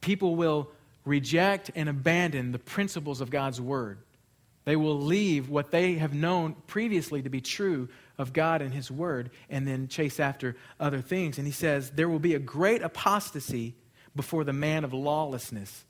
People 0.00 0.36
will 0.36 0.70
reject 1.04 1.70
and 1.74 1.88
abandon 1.88 2.52
the 2.52 2.58
principles 2.58 3.20
of 3.20 3.30
God's 3.30 3.60
Word. 3.60 3.98
They 4.64 4.76
will 4.76 5.00
leave 5.00 5.48
what 5.48 5.70
they 5.70 5.94
have 5.94 6.14
known 6.14 6.54
previously 6.66 7.22
to 7.22 7.30
be 7.30 7.40
true 7.40 7.88
of 8.18 8.32
God 8.32 8.60
and 8.60 8.72
His 8.72 8.90
Word 8.90 9.30
and 9.48 9.66
then 9.66 9.88
chase 9.88 10.20
after 10.20 10.56
other 10.78 11.00
things. 11.00 11.38
And 11.38 11.46
he 11.46 11.52
says, 11.52 11.90
There 11.90 12.08
will 12.08 12.18
be 12.18 12.34
a 12.34 12.38
great 12.38 12.82
apostasy 12.82 13.74
before 14.14 14.44
the 14.44 14.52
man 14.52 14.84
of 14.84 14.92
lawlessness, 14.92 15.84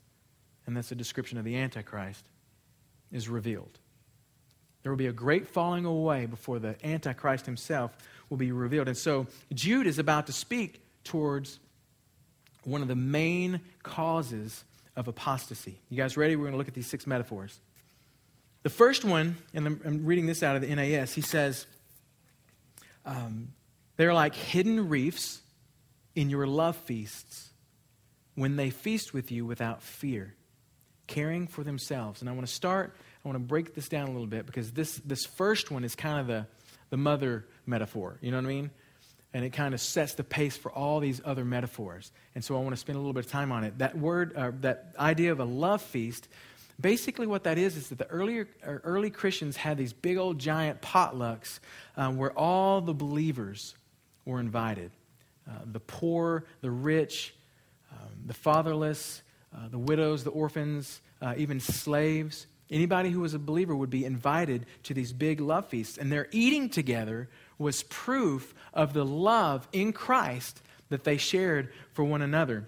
and 0.65 0.77
that's 0.77 0.91
a 0.91 0.95
description 0.95 1.37
of 1.37 1.43
the 1.43 1.57
Antichrist, 1.57 2.25
is 3.11 3.27
revealed. 3.27 3.79
There 4.83 4.91
will 4.91 4.97
be 4.97 5.07
a 5.07 5.13
great 5.13 5.47
falling 5.47 5.85
away 5.85 6.25
before 6.25 6.59
the 6.59 6.75
Antichrist 6.85 7.45
himself 7.45 7.95
will 8.29 8.37
be 8.37 8.51
revealed. 8.51 8.87
And 8.87 8.97
so 8.97 9.27
Jude 9.53 9.85
is 9.85 9.99
about 9.99 10.27
to 10.27 10.33
speak 10.33 10.81
towards 11.03 11.59
one 12.63 12.81
of 12.81 12.87
the 12.87 12.95
main 12.95 13.61
causes 13.83 14.63
of 14.95 15.07
apostasy. 15.07 15.79
You 15.89 15.97
guys 15.97 16.17
ready? 16.17 16.35
We're 16.35 16.43
going 16.43 16.53
to 16.53 16.57
look 16.57 16.67
at 16.67 16.73
these 16.73 16.87
six 16.87 17.07
metaphors. 17.07 17.59
The 18.63 18.69
first 18.69 19.03
one, 19.03 19.37
and 19.53 19.65
I'm, 19.67 20.05
reading 20.05 20.27
this 20.27 20.43
out 20.43 20.55
of 20.55 20.61
the 20.61 20.73
NAS, 20.73 21.13
he 21.13 21.21
says, 21.21 21.65
um, 23.05 23.53
They're 23.97 24.13
like 24.13 24.35
hidden 24.35 24.89
reefs 24.89 25.41
in 26.15 26.29
your 26.29 26.45
love 26.45 26.75
feasts 26.75 27.49
when 28.35 28.55
they 28.55 28.69
feast 28.69 29.13
with 29.13 29.31
you 29.31 29.45
without 29.45 29.81
fear, 29.81 30.35
caring 31.07 31.47
for 31.47 31.63
themselves. 31.63 32.21
And 32.21 32.29
I 32.29 32.33
want 32.33 32.47
to 32.47 32.53
start, 32.53 32.95
I 33.23 33.27
want 33.27 33.35
to 33.35 33.47
break 33.47 33.73
this 33.73 33.89
down 33.89 34.07
a 34.07 34.11
little 34.11 34.27
bit 34.27 34.45
because 34.45 34.71
this, 34.71 34.97
this 34.97 35.25
first 35.25 35.71
one 35.71 35.83
is 35.83 35.95
kind 35.95 36.19
of 36.19 36.27
the, 36.27 36.45
the 36.91 36.97
mother 36.97 37.47
metaphor. 37.65 38.17
You 38.21 38.31
know 38.31 38.37
what 38.37 38.45
I 38.45 38.49
mean? 38.49 38.71
And 39.33 39.45
it 39.45 39.51
kind 39.51 39.73
of 39.73 39.81
sets 39.81 40.13
the 40.13 40.23
pace 40.23 40.57
for 40.57 40.71
all 40.71 40.99
these 40.99 41.21
other 41.23 41.45
metaphors. 41.45 42.11
And 42.35 42.43
so 42.43 42.57
I 42.57 42.59
want 42.59 42.71
to 42.71 42.77
spend 42.77 42.97
a 42.97 42.99
little 42.99 43.13
bit 43.13 43.25
of 43.25 43.31
time 43.31 43.51
on 43.51 43.63
it. 43.63 43.77
That 43.77 43.97
word, 43.97 44.35
uh, 44.35 44.51
that 44.61 44.93
idea 44.99 45.31
of 45.31 45.39
a 45.39 45.45
love 45.45 45.81
feast, 45.81 46.27
basically 46.79 47.27
what 47.27 47.43
that 47.45 47.57
is 47.57 47.77
is 47.77 47.89
that 47.89 47.97
the 47.97 48.07
earlier, 48.07 48.47
uh, 48.65 48.71
early 48.83 49.09
Christians 49.09 49.55
had 49.55 49.77
these 49.77 49.93
big 49.93 50.17
old 50.17 50.39
giant 50.39 50.81
potlucks 50.81 51.59
um, 51.95 52.17
where 52.17 52.31
all 52.37 52.81
the 52.81 52.93
believers 52.93 53.75
were 54.25 54.39
invited 54.39 54.91
uh, 55.49 55.53
the 55.71 55.79
poor, 55.79 56.45
the 56.61 56.69
rich, 56.69 57.33
um, 57.91 58.09
the 58.27 58.33
fatherless, 58.33 59.23
uh, 59.55 59.67
the 59.69 59.77
widows, 59.77 60.23
the 60.23 60.29
orphans, 60.29 61.01
uh, 61.21 61.33
even 61.35 61.59
slaves. 61.59 62.47
Anybody 62.69 63.09
who 63.09 63.19
was 63.19 63.33
a 63.33 63.39
believer 63.39 63.75
would 63.75 63.89
be 63.89 64.05
invited 64.05 64.65
to 64.83 64.93
these 64.93 65.11
big 65.11 65.41
love 65.41 65.67
feasts, 65.67 65.97
and 65.97 66.11
they're 66.11 66.29
eating 66.31 66.69
together 66.69 67.27
was 67.61 67.83
proof 67.83 68.53
of 68.73 68.93
the 68.93 69.05
love 69.05 69.67
in 69.71 69.93
Christ 69.93 70.61
that 70.89 71.03
they 71.03 71.17
shared 71.17 71.71
for 71.93 72.03
one 72.03 72.21
another. 72.21 72.65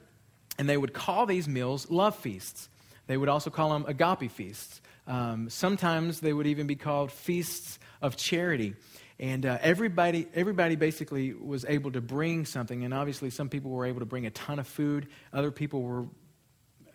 And 0.57 0.69
they 0.69 0.77
would 0.77 0.93
call 0.93 1.25
these 1.25 1.47
meals 1.47 1.89
love 1.89 2.15
feasts. 2.15 2.69
They 3.07 3.17
would 3.17 3.29
also 3.29 3.49
call 3.49 3.71
them 3.71 3.85
agape 3.87 4.31
feasts. 4.31 4.81
Um, 5.07 5.49
sometimes 5.49 6.21
they 6.21 6.31
would 6.31 6.47
even 6.47 6.67
be 6.67 6.75
called 6.75 7.11
feasts 7.11 7.79
of 8.01 8.15
charity. 8.15 8.75
And 9.19 9.45
uh, 9.45 9.57
everybody, 9.61 10.27
everybody 10.33 10.75
basically 10.75 11.33
was 11.33 11.65
able 11.65 11.91
to 11.91 12.01
bring 12.01 12.45
something. 12.45 12.83
And 12.83 12.93
obviously, 12.93 13.29
some 13.29 13.49
people 13.49 13.71
were 13.71 13.85
able 13.85 13.99
to 13.99 14.05
bring 14.05 14.25
a 14.25 14.31
ton 14.31 14.59
of 14.59 14.67
food, 14.67 15.07
other 15.31 15.51
people 15.51 15.81
were 15.81 16.05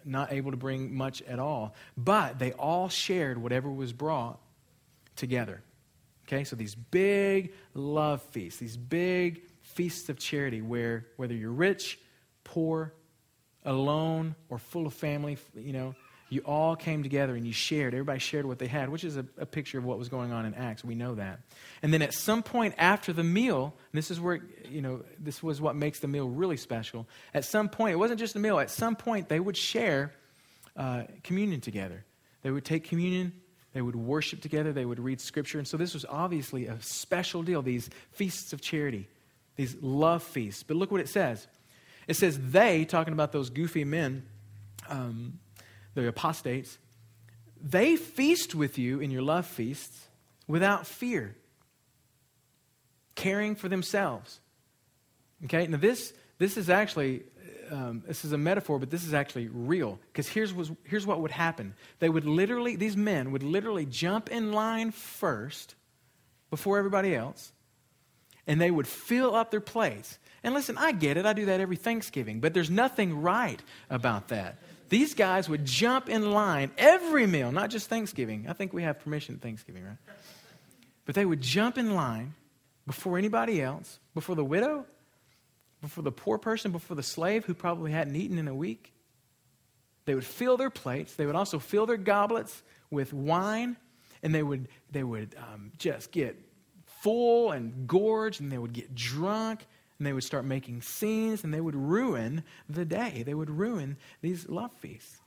not 0.04 0.32
able 0.32 0.50
to 0.52 0.56
bring 0.56 0.94
much 0.94 1.20
at 1.22 1.38
all. 1.38 1.74
But 1.96 2.38
they 2.38 2.52
all 2.52 2.88
shared 2.88 3.38
whatever 3.38 3.70
was 3.70 3.92
brought 3.92 4.40
together. 5.16 5.62
Okay, 6.28 6.44
so 6.44 6.56
these 6.56 6.74
big 6.74 7.54
love 7.72 8.20
feasts, 8.20 8.60
these 8.60 8.76
big 8.76 9.40
feasts 9.62 10.10
of 10.10 10.18
charity 10.18 10.60
where 10.60 11.06
whether 11.16 11.32
you're 11.32 11.50
rich, 11.50 11.98
poor, 12.44 12.92
alone, 13.64 14.34
or 14.50 14.58
full 14.58 14.86
of 14.86 14.92
family, 14.92 15.38
you 15.54 15.72
know, 15.72 15.94
you 16.28 16.42
all 16.42 16.76
came 16.76 17.02
together 17.02 17.34
and 17.34 17.46
you 17.46 17.54
shared. 17.54 17.94
Everybody 17.94 18.18
shared 18.18 18.44
what 18.44 18.58
they 18.58 18.66
had, 18.66 18.90
which 18.90 19.04
is 19.04 19.16
a, 19.16 19.24
a, 19.38 19.46
picture 19.46 19.78
of 19.78 19.84
what 19.84 19.98
was 19.98 20.10
going 20.10 20.30
on 20.30 20.44
in 20.44 20.52
Acts. 20.52 20.84
We 20.84 20.94
know 20.94 21.14
that. 21.14 21.40
And 21.80 21.94
then 21.94 22.02
at 22.02 22.12
some 22.12 22.42
point 22.42 22.74
after 22.76 23.14
the 23.14 23.24
meal, 23.24 23.74
this 23.94 24.10
is 24.10 24.20
where, 24.20 24.40
you 24.68 24.82
know, 24.82 25.04
this 25.18 25.42
was 25.42 25.62
what 25.62 25.76
makes 25.76 26.00
the 26.00 26.08
meal 26.08 26.28
really 26.28 26.58
special. 26.58 27.08
At 27.32 27.46
some 27.46 27.70
point, 27.70 27.94
it 27.94 27.96
wasn't 27.96 28.20
just 28.20 28.36
a 28.36 28.38
meal, 28.38 28.58
at 28.58 28.70
some 28.70 28.96
point 28.96 29.30
they 29.30 29.40
would 29.40 29.56
share 29.56 30.12
uh, 30.76 31.04
communion 31.22 31.62
together. 31.62 32.04
They 32.42 32.50
would 32.50 32.66
take 32.66 32.84
communion, 32.84 33.32
they 33.78 33.82
would 33.82 33.94
worship 33.94 34.40
together, 34.40 34.72
they 34.72 34.84
would 34.84 34.98
read 34.98 35.20
scripture. 35.20 35.56
And 35.56 35.68
so 35.68 35.76
this 35.76 35.94
was 35.94 36.04
obviously 36.08 36.66
a 36.66 36.82
special 36.82 37.44
deal, 37.44 37.62
these 37.62 37.88
feasts 38.10 38.52
of 38.52 38.60
charity, 38.60 39.06
these 39.54 39.76
love 39.80 40.24
feasts. 40.24 40.64
But 40.64 40.76
look 40.76 40.90
what 40.90 41.00
it 41.00 41.08
says. 41.08 41.46
It 42.08 42.16
says, 42.16 42.40
they, 42.50 42.84
talking 42.84 43.12
about 43.12 43.30
those 43.30 43.50
goofy 43.50 43.84
men, 43.84 44.24
um, 44.88 45.38
the 45.94 46.08
apostates, 46.08 46.76
they 47.62 47.94
feast 47.94 48.52
with 48.52 48.78
you 48.78 48.98
in 48.98 49.12
your 49.12 49.22
love 49.22 49.46
feasts 49.46 50.08
without 50.48 50.84
fear, 50.84 51.36
caring 53.14 53.54
for 53.54 53.68
themselves. 53.68 54.40
Okay, 55.44 55.68
now 55.68 55.76
this, 55.76 56.12
this 56.38 56.56
is 56.56 56.68
actually, 56.68 57.22
um, 57.70 58.02
this 58.06 58.24
is 58.24 58.32
a 58.32 58.38
metaphor, 58.38 58.78
but 58.78 58.90
this 58.90 59.04
is 59.04 59.14
actually 59.14 59.48
real. 59.48 59.98
Because 60.12 60.28
here's, 60.28 60.52
here's 60.84 61.06
what 61.06 61.20
would 61.20 61.30
happen. 61.30 61.74
They 61.98 62.08
would 62.08 62.24
literally, 62.24 62.76
these 62.76 62.96
men 62.96 63.32
would 63.32 63.42
literally 63.42 63.86
jump 63.86 64.30
in 64.30 64.52
line 64.52 64.90
first 64.90 65.74
before 66.50 66.78
everybody 66.78 67.14
else, 67.14 67.52
and 68.46 68.60
they 68.60 68.70
would 68.70 68.86
fill 68.86 69.34
up 69.34 69.50
their 69.50 69.60
plates. 69.60 70.18
And 70.42 70.54
listen, 70.54 70.78
I 70.78 70.92
get 70.92 71.16
it. 71.16 71.26
I 71.26 71.32
do 71.32 71.46
that 71.46 71.60
every 71.60 71.76
Thanksgiving, 71.76 72.40
but 72.40 72.54
there's 72.54 72.70
nothing 72.70 73.20
right 73.20 73.62
about 73.90 74.28
that. 74.28 74.58
These 74.88 75.14
guys 75.14 75.48
would 75.48 75.66
jump 75.66 76.08
in 76.08 76.30
line 76.30 76.70
every 76.78 77.26
meal, 77.26 77.52
not 77.52 77.68
just 77.68 77.88
Thanksgiving. 77.88 78.46
I 78.48 78.54
think 78.54 78.72
we 78.72 78.82
have 78.82 79.00
permission 79.00 79.34
at 79.34 79.42
Thanksgiving, 79.42 79.84
right? 79.84 79.98
But 81.04 81.14
they 81.14 81.26
would 81.26 81.40
jump 81.40 81.76
in 81.76 81.94
line 81.94 82.34
before 82.86 83.18
anybody 83.18 83.60
else, 83.60 83.98
before 84.14 84.34
the 84.34 84.44
widow, 84.44 84.86
before 85.80 86.02
the 86.02 86.12
poor 86.12 86.38
person, 86.38 86.72
before 86.72 86.96
the 86.96 87.02
slave 87.02 87.44
who 87.44 87.54
probably 87.54 87.92
hadn't 87.92 88.16
eaten 88.16 88.38
in 88.38 88.48
a 88.48 88.54
week. 88.54 88.92
They 90.04 90.14
would 90.14 90.24
fill 90.24 90.56
their 90.56 90.70
plates. 90.70 91.14
They 91.14 91.26
would 91.26 91.36
also 91.36 91.58
fill 91.58 91.86
their 91.86 91.96
goblets 91.96 92.62
with 92.90 93.12
wine, 93.12 93.76
and 94.22 94.34
they 94.34 94.42
would, 94.42 94.68
they 94.90 95.04
would 95.04 95.34
um, 95.36 95.72
just 95.78 96.10
get 96.10 96.38
full 96.86 97.52
and 97.52 97.86
gorged, 97.86 98.40
and 98.40 98.50
they 98.50 98.58
would 98.58 98.72
get 98.72 98.94
drunk, 98.94 99.66
and 99.98 100.06
they 100.06 100.12
would 100.12 100.24
start 100.24 100.44
making 100.44 100.80
scenes 100.82 101.44
and 101.44 101.52
they 101.52 101.60
would 101.60 101.74
ruin 101.74 102.44
the 102.68 102.84
day. 102.84 103.22
They 103.26 103.34
would 103.34 103.50
ruin 103.50 103.96
these 104.20 104.48
love 104.48 104.72
feasts. 104.72 105.18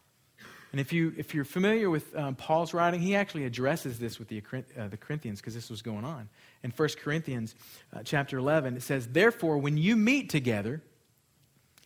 And 0.72 0.80
if, 0.80 0.94
you, 0.94 1.14
if 1.18 1.36
you're 1.36 1.44
familiar 1.44 1.90
with 1.90 2.16
um, 2.16 2.36
Paul's 2.36 2.74
writing, 2.74 3.02
he 3.02 3.16
actually 3.16 3.44
addresses 3.46 4.00
this 4.00 4.20
with 4.20 4.30
the, 4.30 4.42
uh, 4.78 4.88
the 4.88 4.98
Corinthians 4.98 5.42
because 5.42 5.54
this 5.54 5.70
was 5.70 5.82
going 5.82 6.06
on. 6.06 6.30
In 6.64 6.72
1 6.72 6.90
Corinthians 7.04 7.56
uh, 7.94 8.02
chapter 8.04 8.38
11, 8.38 8.78
it 8.78 8.84
says, 8.84 9.08
Therefore, 9.08 9.58
when 9.58 9.78
you 9.78 9.98
meet 9.98 10.30
together, 10.30 10.82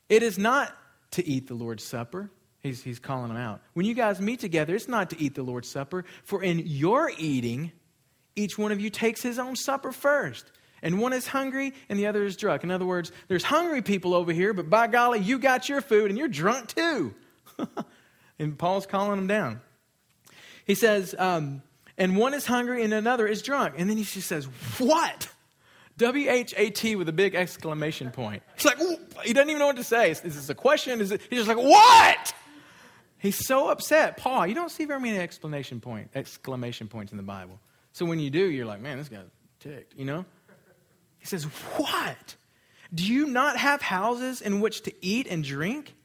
it 0.08 0.22
is 0.22 0.38
not 0.38 0.76
to 1.12 1.26
eat 1.28 1.48
the 1.48 1.56
Lord's 1.56 1.84
Supper. 1.84 2.30
He's, 2.62 2.84
he's 2.84 3.00
calling 3.00 3.30
them 3.30 3.38
out. 3.38 3.62
When 3.74 3.86
you 3.86 3.96
guys 3.96 4.22
meet 4.22 4.40
together, 4.40 4.76
it's 4.76 4.88
not 4.88 5.10
to 5.12 5.20
eat 5.20 5.34
the 5.34 5.44
Lord's 5.44 5.70
Supper, 5.70 6.06
for 6.24 6.44
in 6.44 6.62
your 6.66 7.12
eating, 7.18 7.72
each 8.36 8.58
one 8.58 8.72
of 8.72 8.80
you 8.80 8.90
takes 8.90 9.22
his 9.22 9.40
own 9.40 9.56
supper 9.56 9.92
first 9.92 10.52
and 10.86 11.00
one 11.00 11.14
is 11.14 11.26
hungry 11.26 11.74
and 11.90 11.98
the 11.98 12.06
other 12.06 12.24
is 12.24 12.38
drunk. 12.38 12.64
In 12.64 12.70
other 12.70 12.86
words, 12.86 13.12
there's 13.28 13.44
hungry 13.44 13.82
people 13.82 14.14
over 14.14 14.32
here, 14.32 14.54
but 14.54 14.70
by 14.70 14.86
golly, 14.86 15.20
you 15.20 15.40
got 15.40 15.68
your 15.68 15.82
food 15.82 16.12
and 16.12 16.18
you're 16.18 16.28
drunk 16.28 16.68
too. 16.76 17.16
and 18.40 18.58
Paul's 18.58 18.86
calling 18.86 19.18
them 19.18 19.28
down. 19.28 19.62
He 20.66 20.76
says, 20.76 21.16
um, 21.18 21.62
and 21.98 22.18
one 22.18 22.34
is 22.34 22.46
hungry 22.46 22.84
and 22.84 22.94
another 22.94 23.28
is 23.28 23.42
drunk. 23.42 23.76
And 23.78 23.90
then 23.90 23.98
he 23.98 24.04
just 24.04 24.28
says, 24.28 24.46
What? 24.78 25.30
W 25.98 26.30
H 26.30 26.54
A 26.58 26.70
T 26.72 26.96
with 26.96 27.08
a 27.08 27.14
big 27.14 27.36
exclamation 27.36 28.12
point. 28.12 28.44
He's 28.56 28.66
like, 28.66 28.78
he 29.24 29.32
doesn't 29.32 29.50
even 29.50 29.60
know 29.60 29.68
what 29.68 29.78
to 29.78 29.84
say. 29.84 30.12
Is, 30.12 30.22
is 30.24 30.36
this 30.36 30.50
a 30.50 30.56
question? 30.56 31.00
Is 31.00 31.12
it, 31.12 31.22
he's 31.30 31.46
just 31.46 31.48
like, 31.48 31.58
What? 31.58 32.34
He's 33.18 33.46
so 33.48 33.70
upset. 33.70 34.18
Paul, 34.18 34.46
you 34.46 34.54
don't 34.54 34.70
see 34.70 34.86
very 34.86 35.00
many 35.00 35.18
exclamation 35.18 35.80
point, 35.80 36.12
exclamation 36.14 36.88
points 36.88 37.12
in 37.12 37.18
the 37.18 37.24
Bible. 37.24 37.60
So 37.94 38.06
when 38.06 38.20
you 38.20 38.30
do, 38.30 38.52
you're 38.52 38.66
like, 38.66 38.82
man, 38.82 38.98
this 38.98 39.08
guy's 39.08 39.24
ticked, 39.60 39.98
you 39.98 40.06
know? 40.06 40.26
He 41.18 41.26
says, 41.26 41.46
What? 41.78 42.36
Do 42.94 43.04
you 43.04 43.28
not 43.28 43.58
have 43.58 43.82
houses 43.82 44.42
in 44.42 44.60
which 44.60 44.82
to 44.84 44.94
eat 45.02 45.28
and 45.28 45.44
drink? 45.44 45.96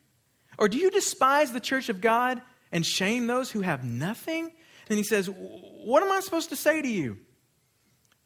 Or 0.61 0.69
do 0.69 0.79
you 0.79 0.91
despise 0.91 1.53
the 1.53 1.59
church 1.59 1.89
of 1.89 2.01
God 2.01 2.41
and 2.71 2.87
shame 2.87 3.27
those 3.27 3.51
who 3.51 3.63
have 3.63 3.83
nothing? 3.83 4.53
And 4.89 4.99
he 4.99 5.03
says, 5.03 5.29
What 5.29 6.03
am 6.03 6.13
I 6.13 6.21
supposed 6.21 6.51
to 6.51 6.57
say 6.57 6.83
to 6.83 6.89
you? 6.89 7.19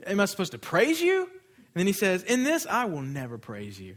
Am 0.05 0.19
I 0.19 0.27
supposed 0.27 0.53
to 0.53 0.59
praise 0.59 1.01
you? 1.01 1.23
And 1.23 1.81
then 1.81 1.87
he 1.87 1.93
says, 1.93 2.25
In 2.25 2.43
this 2.43 2.67
I 2.67 2.87
will 2.87 3.03
never 3.03 3.39
praise 3.39 3.81
you. 3.81 3.97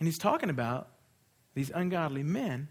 And 0.00 0.06
he's 0.08 0.18
talking 0.18 0.50
about 0.50 0.88
these 1.54 1.70
ungodly 1.70 2.24
men 2.24 2.68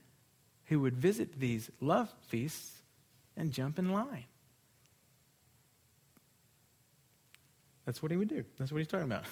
who 0.66 0.82
would 0.82 0.98
visit 0.98 1.40
these 1.40 1.72
love 1.80 2.14
feasts 2.28 2.82
and 3.38 3.52
jump 3.52 3.80
in 3.80 3.92
line. 3.92 4.26
That's 7.86 8.04
what 8.04 8.12
he 8.12 8.18
would 8.18 8.28
do. 8.28 8.44
That's 8.60 8.72
what 8.72 8.80
he's 8.80 8.88
talking 8.88 9.06
about. 9.06 9.24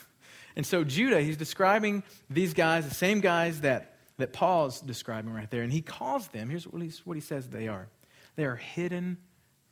And 0.56 0.66
so 0.66 0.86
Judah, 0.86 1.22
he's 1.22 1.36
describing 1.36 2.04
these 2.30 2.54
guys, 2.54 2.88
the 2.88 2.96
same 2.96 3.20
guys 3.20 3.62
that, 3.62 3.95
that 4.18 4.34
Paul's 4.34 4.82
describing 4.82 5.34
right 5.34 5.50
there. 5.50 5.64
And 5.64 5.72
he 5.72 5.82
calls 5.82 6.28
them, 6.30 6.50
here's 6.50 6.66
what, 6.66 7.16
he 7.16 7.22
says 7.22 7.50
they 7.50 7.68
are 7.68 7.88
they 8.36 8.46
are 8.46 8.56
hidden 8.56 9.18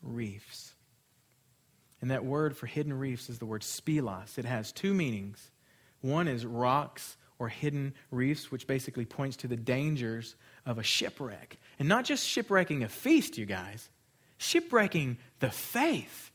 reefs. 0.02 0.74
And 2.02 2.12
that 2.12 2.26
word 2.26 2.56
for 2.56 2.66
hidden 2.66 2.94
reefs 2.94 3.30
is 3.30 3.40
the 3.40 3.46
word 3.46 3.62
spelos. 3.62 4.38
It 4.38 4.46
has 4.46 4.72
two 4.72 4.94
meanings. 4.94 5.52
One 6.02 6.28
is 6.28 6.46
rocks 6.46 7.16
or 7.40 7.48
hidden 7.48 7.94
reefs, 8.12 8.52
which 8.52 8.68
basically 8.68 9.06
points 9.06 9.38
to 9.38 9.48
the 9.48 9.56
dangers 9.56 10.36
of 10.66 10.78
a 10.78 10.84
shipwreck. 10.84 11.58
And 11.80 11.88
not 11.88 12.06
just 12.06 12.26
shipwrecking 12.28 12.84
a 12.84 12.90
feast, 12.90 13.38
you 13.38 13.46
guys, 13.46 13.90
shipwrecking 14.38 15.18
the 15.40 15.50
faith. 15.50 16.32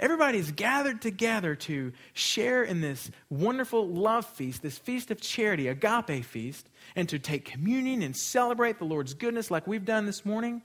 Everybody's 0.00 0.50
gathered 0.50 1.02
together 1.02 1.54
to 1.54 1.92
share 2.14 2.64
in 2.64 2.80
this 2.80 3.10
wonderful 3.28 3.86
love 3.86 4.24
feast, 4.24 4.62
this 4.62 4.78
feast 4.78 5.10
of 5.10 5.20
charity, 5.20 5.68
agape 5.68 6.24
feast, 6.24 6.70
and 6.96 7.06
to 7.10 7.18
take 7.18 7.44
communion 7.44 8.00
and 8.00 8.16
celebrate 8.16 8.78
the 8.78 8.86
Lord's 8.86 9.12
goodness 9.12 9.50
like 9.50 9.66
we've 9.66 9.84
done 9.84 10.06
this 10.06 10.24
morning. 10.24 10.62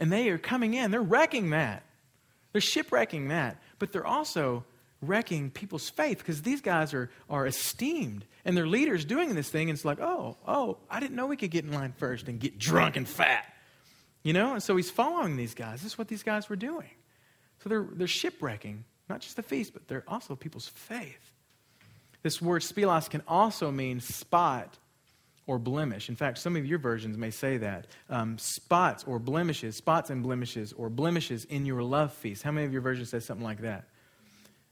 And 0.00 0.12
they 0.12 0.28
are 0.30 0.38
coming 0.38 0.74
in, 0.74 0.90
they're 0.90 1.00
wrecking 1.00 1.50
that. 1.50 1.84
They're 2.50 2.60
shipwrecking 2.60 3.28
that. 3.28 3.62
But 3.78 3.92
they're 3.92 4.06
also 4.06 4.64
wrecking 5.00 5.50
people's 5.50 5.88
faith 5.88 6.18
because 6.18 6.42
these 6.42 6.60
guys 6.60 6.94
are, 6.94 7.10
are 7.30 7.46
esteemed 7.46 8.24
and 8.44 8.56
their 8.56 8.66
leaders 8.66 9.04
doing 9.04 9.36
this 9.36 9.50
thing. 9.50 9.70
And 9.70 9.76
it's 9.76 9.84
like, 9.84 10.00
oh, 10.00 10.36
oh, 10.48 10.78
I 10.90 10.98
didn't 10.98 11.14
know 11.14 11.26
we 11.26 11.36
could 11.36 11.52
get 11.52 11.64
in 11.64 11.72
line 11.72 11.94
first 11.96 12.26
and 12.26 12.40
get 12.40 12.58
drunk 12.58 12.96
and 12.96 13.08
fat. 13.08 13.52
You 14.24 14.32
know? 14.32 14.54
And 14.54 14.62
so 14.62 14.74
he's 14.74 14.90
following 14.90 15.36
these 15.36 15.54
guys. 15.54 15.82
This 15.82 15.92
is 15.92 15.98
what 15.98 16.08
these 16.08 16.24
guys 16.24 16.48
were 16.48 16.56
doing. 16.56 16.90
So 17.64 17.70
they're, 17.70 17.86
they're 17.90 18.06
shipwrecking 18.06 18.84
not 19.08 19.20
just 19.20 19.36
the 19.36 19.42
feast, 19.42 19.72
but 19.72 19.88
they're 19.88 20.04
also 20.06 20.36
people's 20.36 20.68
faith. 20.68 21.32
This 22.22 22.40
word 22.40 22.62
spelos 22.62 23.08
can 23.08 23.22
also 23.26 23.70
mean 23.70 24.00
spot 24.00 24.78
or 25.46 25.58
blemish. 25.58 26.08
In 26.08 26.16
fact, 26.16 26.38
some 26.38 26.56
of 26.56 26.66
your 26.66 26.78
versions 26.78 27.16
may 27.18 27.30
say 27.30 27.58
that. 27.58 27.86
Um, 28.08 28.38
spots 28.38 29.04
or 29.06 29.18
blemishes, 29.18 29.76
spots 29.76 30.10
and 30.10 30.22
blemishes, 30.22 30.72
or 30.72 30.88
blemishes 30.88 31.44
in 31.46 31.66
your 31.66 31.82
love 31.82 32.12
feast. 32.12 32.42
How 32.42 32.50
many 32.50 32.66
of 32.66 32.72
your 32.72 32.82
versions 32.82 33.10
say 33.10 33.20
something 33.20 33.44
like 33.44 33.60
that? 33.60 33.84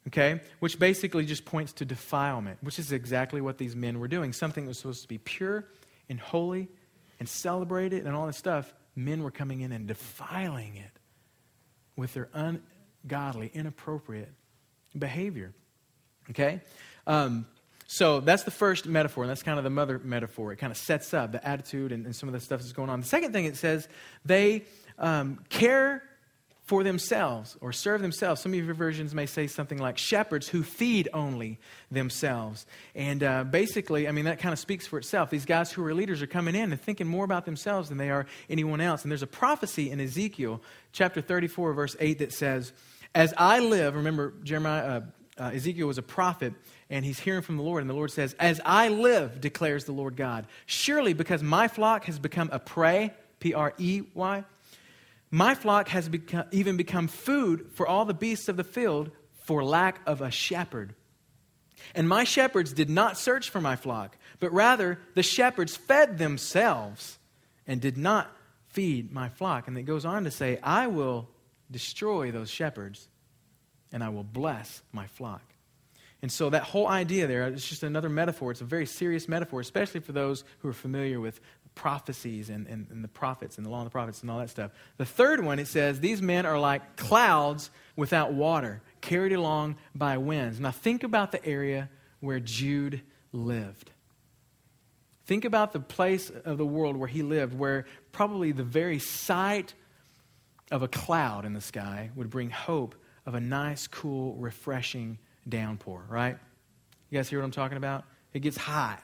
Okay? 0.09 0.41
Which 0.61 0.79
basically 0.79 1.27
just 1.27 1.45
points 1.45 1.73
to 1.75 1.85
defilement, 1.85 2.59
which 2.63 2.79
is 2.79 2.93
exactly 2.93 3.41
what 3.41 3.59
these 3.59 3.77
men 3.77 4.01
were 4.01 4.09
doing. 4.09 4.33
Something 4.33 4.65
that 4.65 4.69
was 4.69 4.79
supposed 4.79 5.03
to 5.03 5.09
be 5.09 5.19
pure 5.19 5.67
and 6.09 6.19
holy 6.19 6.69
and 7.21 7.29
celebrated 7.29 8.07
and 8.07 8.15
all 8.15 8.27
this 8.27 8.39
stuff. 8.39 8.73
Men 8.97 9.23
were 9.23 9.31
coming 9.31 9.61
in 9.61 9.73
and 9.73 9.87
defiling 9.87 10.77
it 10.77 10.91
with 11.97 12.15
their 12.15 12.29
un, 12.33 12.63
godly, 13.07 13.51
inappropriate 13.53 14.33
behavior. 14.97 15.53
Okay? 16.31 16.61
Um, 17.07 17.47
so 17.87 18.21
that's 18.21 18.45
the 18.45 18.51
first 18.51 18.87
metaphor, 18.87 19.25
and 19.25 19.31
that's 19.31 19.43
kind 19.43 19.59
of 19.59 19.65
the 19.65 19.71
mother 19.71 20.01
metaphor. 20.03 20.53
It 20.53 20.57
kind 20.57 20.71
of 20.71 20.79
sets 20.79 21.13
up 21.13 21.33
the 21.33 21.47
attitude 21.47 21.93
and, 21.93 22.07
and 22.07 22.17
some 22.17 22.29
of 22.29 22.33
the 22.33 22.41
stuff 22.41 22.61
that's 22.61 22.73
going 22.73 22.89
on. 22.89 23.01
The 23.01 23.07
second 23.07 23.33
thing 23.33 23.45
it 23.45 23.57
says, 23.57 23.87
they, 24.25 24.65
um, 24.99 25.41
care 25.51 26.03
for 26.65 26.85
themselves 26.85 27.57
or 27.61 27.73
serve 27.73 28.01
themselves. 28.01 28.41
Some 28.41 28.55
of 28.55 28.65
your 28.65 28.75
versions 28.75 29.15
may 29.15 29.27
say 29.27 29.47
something 29.47 29.79
like 29.79 29.99
shepherds 29.99 30.49
who 30.49 30.63
feed 30.63 31.09
only 31.13 31.59
themselves. 31.91 32.67
And 32.95 33.23
uh, 33.23 33.45
basically, 33.45 34.09
I 34.09 34.13
mean, 34.13 34.27
that 34.27 34.39
kind 34.39 34.53
of 34.53 34.59
speaks 34.59 34.87
for 34.87 34.99
itself. 34.99 35.29
These 35.29 35.45
guys 35.45 35.73
who 35.73 35.85
are 35.85 35.93
leaders 35.93 36.23
are 36.23 36.27
coming 36.27 36.55
in 36.55 36.73
and 36.73 36.81
thinking 36.81 37.07
more 37.07 37.25
about 37.25 37.45
themselves 37.45 37.89
than 37.89 37.99
they 37.99 38.11
are 38.11 38.27
anyone 38.49 38.81
else. 38.81 39.03
And 39.03 39.11
there's 39.11 39.23
a 39.23 39.27
prophecy 39.27 39.91
in 39.91 40.01
Ezekiel 40.01 40.63
chapter 40.93 41.21
34, 41.21 41.73
verse 41.73 41.97
8 41.99 42.21
that 42.21 42.33
says, 42.33 42.73
As 43.15 43.35
I 43.37 43.59
live, 43.59 43.95
remember, 43.95 44.35
Jeremiah, 44.43 45.03
uh, 45.39 45.43
uh, 45.43 45.51
Ezekiel 45.55 45.87
was 45.87 45.99
a 45.99 46.03
prophet, 46.03 46.55
and 46.89 47.05
he's 47.05 47.19
hearing 47.19 47.43
from 47.43 47.57
the 47.57 47.63
Lord, 47.63 47.83
and 47.83 47.91
the 47.91 47.95
Lord 47.95 48.11
says, 48.11 48.35
As 48.39 48.61
I 48.65 48.89
live, 48.89 49.41
declares 49.41 49.85
the 49.85 49.93
Lord 49.93 50.17
God, 50.17 50.47
surely 50.67 51.13
because 51.13 51.43
my 51.43 51.69
flock 51.69 52.05
has 52.05 52.19
become 52.19 52.49
a 52.53 52.59
prey, 52.59 53.13
P 53.41 53.55
R 53.55 53.75
E 53.79 54.03
Y, 54.15 54.45
my 55.31 55.55
flock 55.55 55.89
has 55.89 56.09
become, 56.09 56.45
even 56.53 56.77
become 56.77 57.09
food 57.09 57.71
for 57.75 57.87
all 57.87 58.05
the 58.05 58.15
beasts 58.15 58.49
of 58.49 58.57
the 58.57 58.65
field 58.65 59.11
for 59.45 59.65
lack 59.65 60.01
of 60.07 60.21
a 60.21 60.31
shepherd. 60.31 60.95
And 61.95 62.09
my 62.09 62.25
shepherds 62.25 62.73
did 62.73 62.89
not 62.89 63.19
search 63.19 63.51
for 63.51 63.61
my 63.61 63.77
flock, 63.77 64.17
but 64.39 64.53
rather 64.53 65.01
the 65.15 65.23
shepherds 65.23 65.77
fed 65.77 66.19
themselves 66.19 67.19
and 67.67 67.81
did 67.81 67.97
not 67.97 68.31
feed 68.69 69.13
my 69.13 69.29
flock. 69.29 69.69
And 69.69 69.77
it 69.77 69.83
goes 69.83 70.05
on 70.05 70.25
to 70.25 70.31
say, 70.31 70.59
I 70.63 70.87
will 70.87 71.29
destroy 71.73 72.31
those 72.31 72.51
shepherds 72.51 73.09
and 73.93 74.03
I 74.03 74.09
will 74.09 74.25
bless 74.25 74.83
my 74.93 75.07
flock. 75.07 75.43
And 76.23 76.31
so 76.31 76.51
that 76.51 76.63
whole 76.63 76.87
idea 76.87 77.27
there, 77.27 77.49
it's 77.49 77.69
just 77.69 77.83
another 77.83 78.09
metaphor. 78.09 78.53
It's 78.53 78.61
a 78.61 78.65
very 78.65 78.87
serious 78.87 79.29
metaphor, 79.29 79.61
especially 79.61 80.01
for 80.01 80.13
those 80.13 80.45
who 80.61 80.69
are 80.69 80.73
familiar 80.73 81.21
with 81.21 81.41
prophecies 81.75 82.49
and, 82.49 82.67
and, 82.69 82.87
and, 82.91 83.03
the 83.03 83.09
prophets 83.09 83.57
and 83.57 83.67
the 83.67 83.71
law 83.71 83.79
of 83.79 83.85
the 83.85 83.91
prophets 83.91 84.23
and 84.23 84.31
all 84.31 84.39
that 84.39 84.51
stuff. 84.51 84.71
The 84.99 85.07
third 85.07 85.45
one, 85.45 85.59
it 85.59 85.67
says, 85.67 86.01
these 86.01 86.23
men 86.23 86.47
are 86.47 86.59
like 86.59 86.97
clouds 86.97 87.71
without 87.97 88.33
water, 88.33 88.83
carried 89.01 89.33
along 89.33 89.77
by 89.95 90.19
winds. 90.19 90.61
Now 90.61 90.71
think 90.71 91.03
about 91.03 91.33
the 91.33 91.45
area 91.45 91.89
where 92.21 92.41
Jude 92.41 93.01
lived. 93.33 93.91
Think 95.25 95.45
about 95.45 95.73
the 95.73 95.81
place 95.81 96.31
of 96.31 96.59
the 96.59 96.67
world 96.67 96.97
where 96.97 97.09
he 97.09 97.23
lived, 97.23 97.59
where 97.59 97.87
probably 98.13 98.53
the 98.53 98.65
very 98.65 98.99
sight 98.99 99.73
of 100.73 100.83
a 100.83 100.89
cloud 100.89 101.45
in 101.45 101.53
the 101.53 101.61
sky 101.61 102.11
would 102.17 102.31
bring 102.31 102.51
hope 102.51 102.97
of 103.27 103.35
a 103.35 103.41
nice, 103.41 103.87
cool, 103.87 104.35
refreshing 104.35 105.19
downpour, 105.49 106.05
right? 106.09 106.37
You 107.11 107.19
guys 107.19 107.29
hear 107.29 107.39
what 107.39 107.45
I'm 107.45 107.51
talking 107.53 107.77
about? 107.77 108.05
It 108.33 108.41
gets 108.41 108.57
hot 108.57 109.01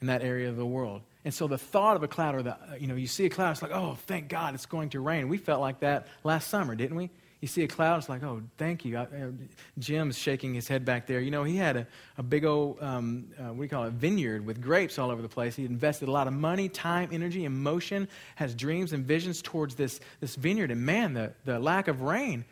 in 0.00 0.06
that 0.06 0.22
area 0.22 0.48
of 0.48 0.56
the 0.56 0.66
world. 0.66 1.02
And 1.24 1.34
so 1.34 1.46
the 1.46 1.58
thought 1.58 1.96
of 1.96 2.02
a 2.02 2.08
cloud, 2.08 2.34
or 2.36 2.42
the, 2.42 2.56
you 2.80 2.86
know, 2.86 2.94
you 2.94 3.06
see 3.06 3.26
a 3.26 3.28
cloud, 3.28 3.52
it's 3.52 3.62
like, 3.62 3.72
oh, 3.72 3.98
thank 4.06 4.28
God 4.28 4.54
it's 4.54 4.66
going 4.66 4.90
to 4.90 5.00
rain. 5.00 5.28
We 5.28 5.36
felt 5.36 5.60
like 5.60 5.80
that 5.80 6.06
last 6.24 6.48
summer, 6.48 6.74
didn't 6.74 6.96
we? 6.96 7.10
You 7.40 7.46
see 7.46 7.62
a 7.62 7.68
cloud, 7.68 7.98
it's 7.98 8.08
like, 8.08 8.24
oh, 8.24 8.42
thank 8.56 8.84
you. 8.84 8.96
I, 8.96 9.02
uh, 9.02 9.30
Jim's 9.78 10.18
shaking 10.18 10.54
his 10.54 10.66
head 10.66 10.84
back 10.84 11.06
there. 11.06 11.20
You 11.20 11.30
know, 11.30 11.44
he 11.44 11.56
had 11.56 11.76
a, 11.76 11.86
a 12.16 12.22
big 12.22 12.44
old, 12.44 12.82
um, 12.82 13.28
uh, 13.38 13.44
what 13.44 13.56
do 13.56 13.62
you 13.62 13.68
call 13.68 13.84
it, 13.84 13.92
vineyard 13.92 14.44
with 14.44 14.60
grapes 14.60 14.98
all 14.98 15.10
over 15.10 15.22
the 15.22 15.28
place. 15.28 15.54
He 15.54 15.64
invested 15.64 16.08
a 16.08 16.10
lot 16.10 16.26
of 16.26 16.32
money, 16.32 16.68
time, 16.68 17.10
energy, 17.12 17.44
emotion, 17.44 18.08
has 18.34 18.56
dreams 18.56 18.92
and 18.92 19.04
visions 19.04 19.40
towards 19.40 19.76
this, 19.76 20.00
this 20.18 20.34
vineyard. 20.34 20.72
And 20.72 20.84
man, 20.84 21.14
the, 21.14 21.32
the 21.44 21.60
lack 21.60 21.86
of 21.86 22.02
rain, 22.02 22.44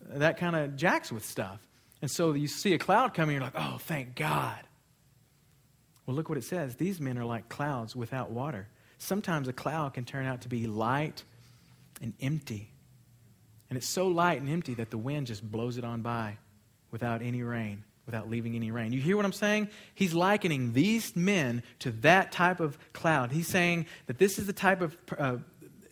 that 0.00 0.38
kind 0.38 0.56
of 0.56 0.74
jacks 0.76 1.12
with 1.12 1.24
stuff. 1.24 1.60
And 2.00 2.10
so 2.10 2.32
you 2.32 2.48
see 2.48 2.72
a 2.72 2.78
cloud 2.78 3.12
coming, 3.12 3.34
you're 3.34 3.44
like, 3.44 3.56
oh, 3.56 3.76
thank 3.78 4.14
God. 4.14 4.58
Well, 6.06 6.16
look 6.16 6.30
what 6.30 6.38
it 6.38 6.44
says. 6.44 6.76
These 6.76 6.98
men 7.00 7.18
are 7.18 7.24
like 7.24 7.48
clouds 7.50 7.94
without 7.94 8.30
water. 8.30 8.68
Sometimes 8.98 9.48
a 9.48 9.52
cloud 9.52 9.94
can 9.94 10.04
turn 10.06 10.24
out 10.24 10.42
to 10.42 10.48
be 10.48 10.66
light 10.66 11.24
and 12.00 12.14
empty. 12.20 12.70
And 13.70 13.76
it's 13.76 13.86
so 13.86 14.08
light 14.08 14.40
and 14.40 14.48
empty 14.48 14.74
that 14.74 14.90
the 14.90 14.98
wind 14.98 15.26
just 15.26 15.42
blows 15.42 15.78
it 15.78 15.84
on 15.84 16.02
by 16.02 16.38
without 16.90 17.22
any 17.22 17.42
rain, 17.42 17.82
without 18.06 18.28
leaving 18.28 18.54
any 18.54 18.70
rain. 18.70 18.92
You 18.92 19.00
hear 19.00 19.16
what 19.16 19.24
I'm 19.24 19.32
saying? 19.32 19.68
He's 19.94 20.14
likening 20.14 20.72
these 20.72 21.16
men 21.16 21.62
to 21.80 21.90
that 22.02 22.30
type 22.30 22.60
of 22.60 22.78
cloud. 22.92 23.32
He's 23.32 23.48
saying 23.48 23.86
that 24.06 24.18
this 24.18 24.38
is 24.38 24.46
the 24.46 24.52
type 24.52 24.80
of, 24.80 24.96
uh, 25.18 25.36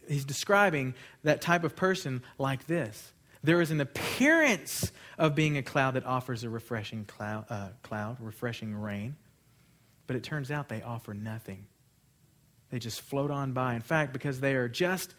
he's 0.09 0.25
describing 0.25 0.95
that 1.25 1.41
type 1.41 1.65
of 1.65 1.75
person 1.75 2.23
like 2.39 2.67
this. 2.67 3.13
There 3.43 3.61
is 3.61 3.73
an 3.73 3.81
appearance 3.81 4.93
of 5.19 5.35
being 5.35 5.57
a 5.57 5.63
cloud 5.63 5.95
that 5.95 6.07
offers 6.07 6.45
a 6.45 6.51
refreshing 6.51 7.05
cloud, 7.05 7.47
uh, 7.51 7.71
cloud 7.83 8.19
refreshing 8.21 8.75
rain. 8.75 9.17
But 10.07 10.17
it 10.17 10.23
turns 10.23 10.51
out 10.51 10.69
they 10.69 10.83
offer 10.83 11.15
nothing. 11.15 11.67
They 12.71 12.79
just 12.79 13.01
float 13.01 13.31
on 13.31 13.53
by. 13.53 13.75
In 13.75 13.81
fact, 13.81 14.13
because 14.13 14.41
they 14.41 14.55
are 14.55 14.69
just 14.69 15.15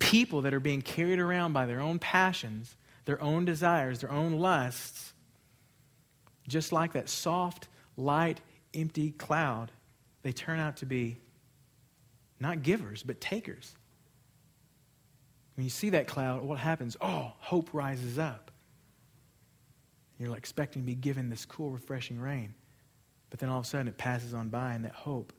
people 0.00 0.42
that 0.42 0.52
are 0.52 0.60
being 0.60 0.82
carried 0.82 1.20
around 1.20 1.52
by 1.52 1.66
their 1.66 1.80
own 1.80 2.00
passions, 2.00 2.74
their 3.04 3.22
own 3.22 3.44
desires, 3.44 4.00
their 4.00 4.10
own 4.10 4.32
lusts, 4.32 5.12
just 6.48 6.72
like 6.72 6.94
that 6.94 7.08
soft, 7.08 7.68
light, 7.96 8.40
empty 8.74 9.12
cloud, 9.12 9.70
they 10.22 10.32
turn 10.32 10.58
out 10.58 10.78
to 10.78 10.86
be 10.86 11.16
not 12.40 12.62
givers, 12.62 13.04
but 13.04 13.20
takers. 13.20 13.74
When 15.54 15.64
you 15.64 15.70
see 15.70 15.90
that 15.90 16.08
cloud, 16.08 16.42
what 16.42 16.58
happens? 16.58 16.96
Oh, 17.00 17.32
hope 17.38 17.70
rises 17.72 18.18
up. 18.18 18.50
You're 20.18 20.36
expecting 20.36 20.82
to 20.82 20.86
be 20.86 20.94
given 20.94 21.30
this 21.30 21.44
cool, 21.44 21.70
refreshing 21.70 22.18
rain. 22.18 22.54
But 23.30 23.38
then 23.38 23.48
all 23.48 23.58
of 23.60 23.64
a 23.64 23.68
sudden 23.68 23.88
it 23.88 23.96
passes 23.96 24.34
on 24.34 24.48
by 24.48 24.72
and 24.72 24.84
that 24.84 24.92
hope 24.92 25.32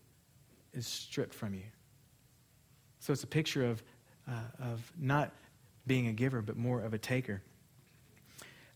is 0.74 0.88
stripped 0.88 1.34
from 1.34 1.54
you. 1.54 1.65
So 3.00 3.12
it's 3.12 3.24
a 3.24 3.28
picture 3.28 3.65
of, 3.65 3.84
uh, 4.28 4.34
of 4.60 4.92
not 5.00 5.32
being 5.88 6.08
a 6.08 6.14
giver, 6.14 6.42
but 6.42 6.58
more 6.58 6.82
of 6.82 6.94
a 6.94 6.98
taker. 6.98 7.42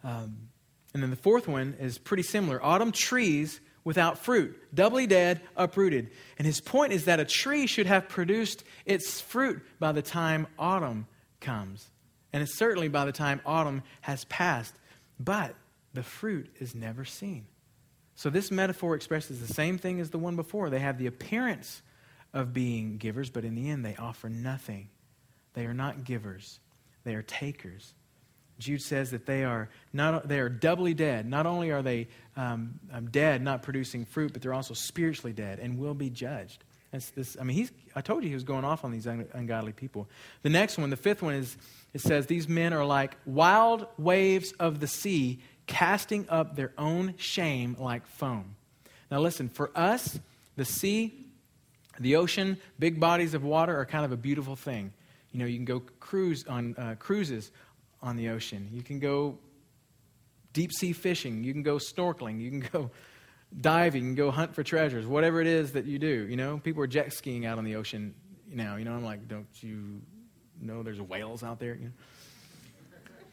Um, 0.04 0.50
and 0.94 1.04
then 1.04 1.10
the 1.10 1.16
fourth 1.16 1.48
one 1.48 1.76
is 1.80 1.98
pretty 1.98 2.24
similar 2.24 2.64
autumn 2.64 2.92
trees 2.92 3.60
without 3.84 4.18
fruit, 4.18 4.58
doubly 4.74 5.08
dead, 5.08 5.42
uprooted. 5.56 6.10
And 6.38 6.46
his 6.46 6.60
point 6.60 6.94
is 6.94 7.06
that 7.06 7.20
a 7.20 7.26
tree 7.26 7.68
should 7.68 7.86
have 7.86 8.10
produced 8.10 8.64
its 8.86 9.22
fruit 9.22 9.62
by 9.80 9.92
the 9.92 10.02
time 10.02 10.48
autumn 10.58 11.08
comes. 11.40 11.90
And 12.34 12.42
it's 12.42 12.58
certainly 12.58 12.88
by 12.88 13.06
the 13.06 13.12
time 13.12 13.42
autumn 13.46 13.84
has 14.02 14.26
passed. 14.26 14.74
But 15.20 15.56
the 15.94 16.04
fruit 16.04 16.50
is 16.60 16.76
never 16.76 17.06
seen. 17.06 17.46
So 18.16 18.30
this 18.30 18.50
metaphor 18.50 18.96
expresses 18.96 19.40
the 19.46 19.54
same 19.54 19.78
thing 19.78 20.00
as 20.00 20.10
the 20.10 20.18
one 20.18 20.36
before. 20.36 20.70
They 20.70 20.80
have 20.80 20.98
the 20.98 21.08
appearance 21.08 21.82
of 22.34 22.54
being 22.54 22.98
givers, 22.98 23.30
but 23.30 23.46
in 23.46 23.56
the 23.56 23.70
end, 23.70 23.86
they 23.86 23.96
offer 23.96 24.30
nothing. 24.30 24.90
They 25.56 25.66
are 25.66 25.74
not 25.74 26.04
givers, 26.04 26.60
they 27.04 27.16
are 27.16 27.24
takers. 27.24 27.94
Jude 28.58 28.82
says 28.82 29.12
that 29.12 29.26
they 29.26 29.44
are, 29.44 29.70
not, 29.92 30.30
they 30.30 30.40
are 30.40 30.48
doubly 30.48 30.94
dead. 30.94 31.26
Not 31.26 31.46
only 31.46 31.72
are 31.72 31.82
they 31.82 32.08
um, 32.38 32.80
um, 32.90 33.10
dead, 33.10 33.42
not 33.42 33.64
producing 33.64 34.06
fruit, 34.06 34.32
but 34.32 34.42
they're 34.42 34.54
also 34.54 34.74
spiritually 34.74 35.34
dead 35.34 35.60
and 35.60 35.78
will 35.78 35.94
be 35.94 36.10
judged. 36.10 36.64
That's 36.92 37.10
this, 37.10 37.36
I 37.38 37.44
mean, 37.44 37.58
he's, 37.58 37.74
I 37.96 38.02
told 38.02 38.24
you 38.24 38.30
he 38.30 38.34
was 38.34 38.46
going 38.46 38.64
off 38.64 38.86
on 38.86 38.92
these 38.92 39.08
un, 39.08 39.28
ungodly 39.34 39.74
people. 39.74 40.08
The 40.42 40.50
next 40.50 40.78
one, 40.78 40.90
the 40.90 40.96
fifth 40.96 41.22
one, 41.22 41.34
is 41.34 41.58
it 41.94 42.00
says, 42.00 42.28
These 42.28 42.48
men 42.48 42.72
are 42.72 42.86
like 42.86 43.18
wild 43.26 43.88
waves 43.98 44.54
of 44.54 44.80
the 44.80 44.88
sea 44.88 45.42
casting 45.68 46.26
up 46.30 46.56
their 46.56 46.72
own 46.78 47.16
shame 47.18 47.76
like 47.78 48.08
foam. 48.08 48.56
Now, 49.12 49.20
listen, 49.20 49.50
for 49.50 49.72
us, 49.76 50.20
the 50.56 50.66
sea, 50.66 51.26
the 52.00 52.16
ocean, 52.16 52.58
big 52.80 53.00
bodies 53.00 53.34
of 53.34 53.44
water 53.44 53.78
are 53.78 53.86
kind 53.86 54.06
of 54.06 54.12
a 54.12 54.18
beautiful 54.18 54.56
thing. 54.56 54.94
You 55.36 55.40
know, 55.40 55.48
you 55.48 55.58
can 55.58 55.66
go 55.66 55.82
cruise 56.00 56.46
on 56.48 56.76
uh, 56.78 56.96
cruises 56.98 57.52
on 58.02 58.16
the 58.16 58.30
ocean. 58.30 58.70
You 58.72 58.82
can 58.82 59.00
go 59.00 59.38
deep 60.54 60.72
sea 60.72 60.94
fishing. 60.94 61.44
You 61.44 61.52
can 61.52 61.62
go 61.62 61.76
snorkeling. 61.76 62.40
You 62.40 62.50
can 62.52 62.62
go 62.72 62.90
diving. 63.60 64.04
You 64.04 64.10
can 64.12 64.16
go 64.16 64.32
hunt 64.32 64.56
for 64.56 64.64
treasures. 64.64 65.06
Whatever 65.06 65.42
it 65.42 65.48
is 65.48 65.74
that 65.74 65.84
you 65.84 66.00
do. 66.00 66.26
You 66.30 66.38
know, 66.38 66.60
people 66.60 66.82
are 66.84 66.88
jet 66.88 67.12
skiing 67.12 67.46
out 67.46 67.58
on 67.58 67.66
the 67.66 67.76
ocean 67.76 68.16
now. 68.50 68.78
You 68.78 68.86
know, 68.86 68.94
I'm 68.94 69.04
like, 69.04 69.28
don't 69.28 69.46
you 69.60 70.00
know 70.62 70.84
there's 70.84 71.02
whales 71.02 71.44
out 71.44 71.60
there? 71.60 71.76
You 71.76 71.88
know? 71.88 71.92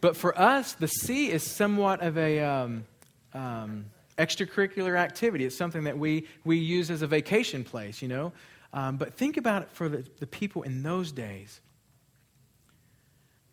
But 0.00 0.16
for 0.16 0.36
us, 0.36 0.72
the 0.72 0.88
sea 0.88 1.30
is 1.30 1.48
somewhat 1.48 2.02
of 2.02 2.18
a 2.18 2.40
um, 2.40 2.84
um, 3.32 3.84
extracurricular 4.18 4.98
activity. 4.98 5.44
It's 5.44 5.56
something 5.56 5.84
that 5.84 5.96
we, 5.96 6.26
we 6.44 6.58
use 6.58 6.90
as 6.90 7.02
a 7.02 7.06
vacation 7.06 7.62
place, 7.62 8.02
you 8.02 8.08
know. 8.08 8.32
Um, 8.72 8.96
but 8.96 9.14
think 9.14 9.36
about 9.36 9.62
it 9.62 9.70
for 9.70 9.88
the, 9.88 10.04
the 10.18 10.26
people 10.26 10.62
in 10.62 10.82
those 10.82 11.12
days. 11.12 11.60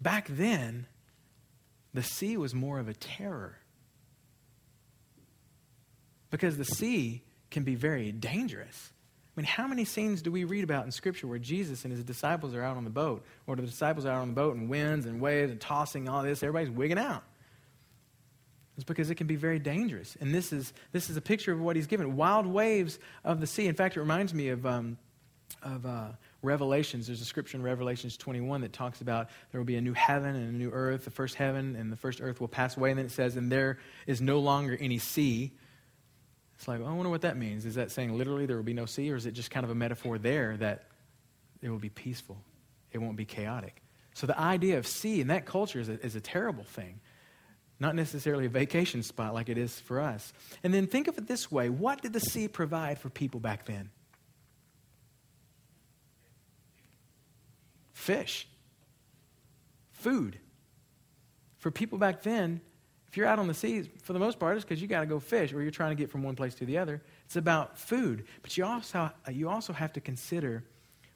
Back 0.02 0.28
then, 0.30 0.88
the 1.94 2.04
sea 2.04 2.38
was 2.38 2.54
more 2.54 2.80
of 2.80 2.88
a 2.88 2.94
terror. 2.94 3.58
Because 6.32 6.58
the 6.58 6.66
sea 6.66 7.24
can 7.50 7.64
be 7.64 7.76
very 7.76 8.12
dangerous 8.12 8.92
I 9.40 9.42
mean, 9.42 9.46
how 9.46 9.68
many 9.68 9.86
scenes 9.86 10.22
do 10.22 10.34
we 10.34 10.44
read 10.44 10.66
about 10.66 10.84
in 10.84 10.92
Scripture 10.92 11.26
where 11.26 11.40
Jesus 11.40 11.86
and 11.86 11.94
his 11.94 12.04
disciples 12.04 12.54
are 12.56 12.62
out 12.62 12.76
on 12.76 12.84
the 12.84 12.90
boat, 12.90 13.24
or 13.48 13.56
the 13.56 13.62
disciples 13.62 14.06
are 14.06 14.12
out 14.12 14.22
on 14.22 14.28
the 14.28 14.34
boat 14.34 14.58
and 14.58 14.70
winds 14.70 15.06
and 15.06 15.22
waves 15.22 15.50
and 15.50 15.62
tossing, 15.62 16.10
all 16.10 16.24
this, 16.24 16.44
everybody's 16.44 16.70
wigging 16.70 16.98
out? 16.98 17.24
It's 18.76 18.84
because 18.84 19.10
it 19.10 19.16
can 19.16 19.28
be 19.28 19.38
very 19.38 19.58
dangerous. 19.58 20.18
And 20.20 20.34
this 20.34 20.52
is, 20.52 20.74
this 20.92 21.10
is 21.10 21.16
a 21.16 21.22
picture 21.22 21.54
of 21.54 21.62
what 21.62 21.78
he's 21.78 21.88
given 21.88 22.18
wild 22.18 22.48
waves 22.48 23.00
of 23.24 23.40
the 23.40 23.48
sea. 23.48 23.68
In 23.68 23.76
fact, 23.76 23.96
it 23.96 24.02
reminds 24.02 24.34
me 24.34 24.50
of 24.50 24.66
um, 24.66 24.98
of 25.64 25.86
uh, 25.86 26.10
Revelations. 26.42 27.08
There's 27.08 27.22
a 27.22 27.26
scripture 27.26 27.58
in 27.58 27.64
Revelations 27.64 28.16
21 28.16 28.62
that 28.62 28.72
talks 28.72 29.02
about 29.02 29.30
there 29.52 29.60
will 29.60 29.66
be 29.66 29.76
a 29.76 29.82
new 29.82 29.94
heaven 29.94 30.36
and 30.36 30.56
a 30.56 30.58
new 30.58 30.72
earth. 30.72 31.06
The 31.06 31.12
first 31.12 31.36
heaven 31.36 31.76
and 31.76 31.92
the 31.92 31.98
first 31.98 32.22
earth 32.22 32.40
will 32.40 32.48
pass 32.48 32.78
away. 32.78 32.92
And 32.92 32.98
then 32.98 33.08
it 33.08 33.12
says, 33.12 33.36
and 33.36 33.52
there 33.52 33.80
is 34.08 34.22
no 34.22 34.40
longer 34.40 34.78
any 34.80 35.00
sea. 35.00 35.52
It's 36.56 36.68
like, 36.68 36.80
I 36.80 36.92
wonder 36.92 37.10
what 37.10 37.22
that 37.22 37.38
means. 37.38 37.66
Is 37.66 37.76
that 37.76 37.92
saying 37.92 38.18
literally 38.18 38.46
there 38.46 38.56
will 38.56 38.64
be 38.64 38.74
no 38.74 38.86
sea, 38.86 39.12
or 39.12 39.16
is 39.16 39.26
it 39.26 39.32
just 39.32 39.52
kind 39.52 39.64
of 39.64 39.70
a 39.70 39.76
metaphor 39.76 40.18
there 40.18 40.56
that 40.58 40.86
it 41.62 41.70
will 41.70 41.78
be 41.78 41.90
peaceful? 41.90 42.38
It 42.92 43.00
won't 43.00 43.18
be 43.18 43.26
chaotic. 43.26 43.82
So 44.14 44.28
the 44.28 44.40
idea 44.40 44.78
of 44.78 44.88
sea 44.88 45.22
in 45.22 45.28
that 45.28 45.46
culture 45.46 45.80
is 45.80 45.90
a, 45.90 46.00
is 46.06 46.16
a 46.16 46.22
terrible 46.22 46.64
thing. 46.64 47.00
Not 47.80 47.96
necessarily 47.96 48.46
a 48.46 48.50
vacation 48.50 49.04
spot 49.04 49.34
like 49.34 49.48
it 49.48 49.58
is 49.58 49.80
for 49.80 50.02
us. 50.02 50.34
And 50.64 50.74
then 50.74 50.88
think 50.88 51.08
of 51.08 51.18
it 51.18 51.28
this 51.28 51.52
way 51.52 51.70
what 51.70 52.02
did 52.02 52.14
the 52.14 52.20
sea 52.20 52.48
provide 52.48 53.00
for 53.00 53.10
people 53.10 53.40
back 53.40 53.66
then? 53.66 53.90
Fish, 58.00 58.48
food. 59.92 60.40
For 61.58 61.70
people 61.70 61.98
back 61.98 62.24
then, 62.24 62.62
if 63.10 63.18
you're 63.18 63.28
out 63.28 63.40
on 63.40 63.48
the 63.48 63.54
seas, 63.54 63.90
for 64.04 64.14
the 64.14 64.20
most 64.20 64.40
part, 64.40 64.56
it's 64.56 64.64
because 64.64 64.82
you 64.82 64.88
got 64.88 65.02
to 65.02 65.06
go 65.06 65.20
fish 65.20 65.52
or 65.52 65.62
you're 65.62 65.70
trying 65.70 65.92
to 65.92 66.02
get 66.02 66.10
from 66.10 66.24
one 66.24 66.34
place 66.34 66.56
to 66.56 66.66
the 66.66 66.78
other. 66.78 67.02
It's 67.26 67.36
about 67.36 67.78
food. 67.78 68.24
But 68.42 68.58
you 68.58 68.64
also, 68.64 69.12
you 69.30 69.50
also 69.50 69.74
have 69.74 69.92
to 69.94 70.00
consider 70.00 70.64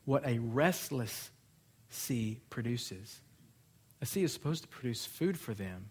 what 0.03 0.27
a 0.27 0.39
restless 0.39 1.31
sea 1.89 2.41
produces. 2.49 3.21
A 4.01 4.05
sea 4.05 4.25
is 4.25 4.33
supposed 4.33 4.63
to 4.63 4.67
produce 4.67 5.05
food 5.05 5.39
for 5.39 5.53
them. 5.53 5.89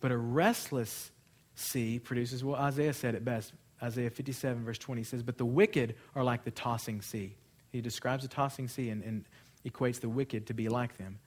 But 0.00 0.10
a 0.10 0.16
restless 0.16 1.12
sea 1.54 2.00
produces, 2.00 2.42
well, 2.42 2.56
Isaiah 2.56 2.94
said 2.94 3.14
it 3.14 3.24
best. 3.24 3.52
Isaiah 3.80 4.10
57, 4.10 4.64
verse 4.64 4.78
20 4.78 5.04
says, 5.04 5.22
But 5.22 5.38
the 5.38 5.46
wicked 5.46 5.94
are 6.16 6.24
like 6.24 6.42
the 6.42 6.50
tossing 6.50 7.00
sea. 7.00 7.36
He 7.70 7.80
describes 7.80 8.22
the 8.22 8.28
tossing 8.28 8.68
sea 8.68 8.90
and 8.90 9.24
equates 9.66 10.00
the 10.00 10.08
wicked 10.08 10.46
to 10.46 10.54
be 10.54 10.68
like 10.68 10.96
them. 10.98 11.18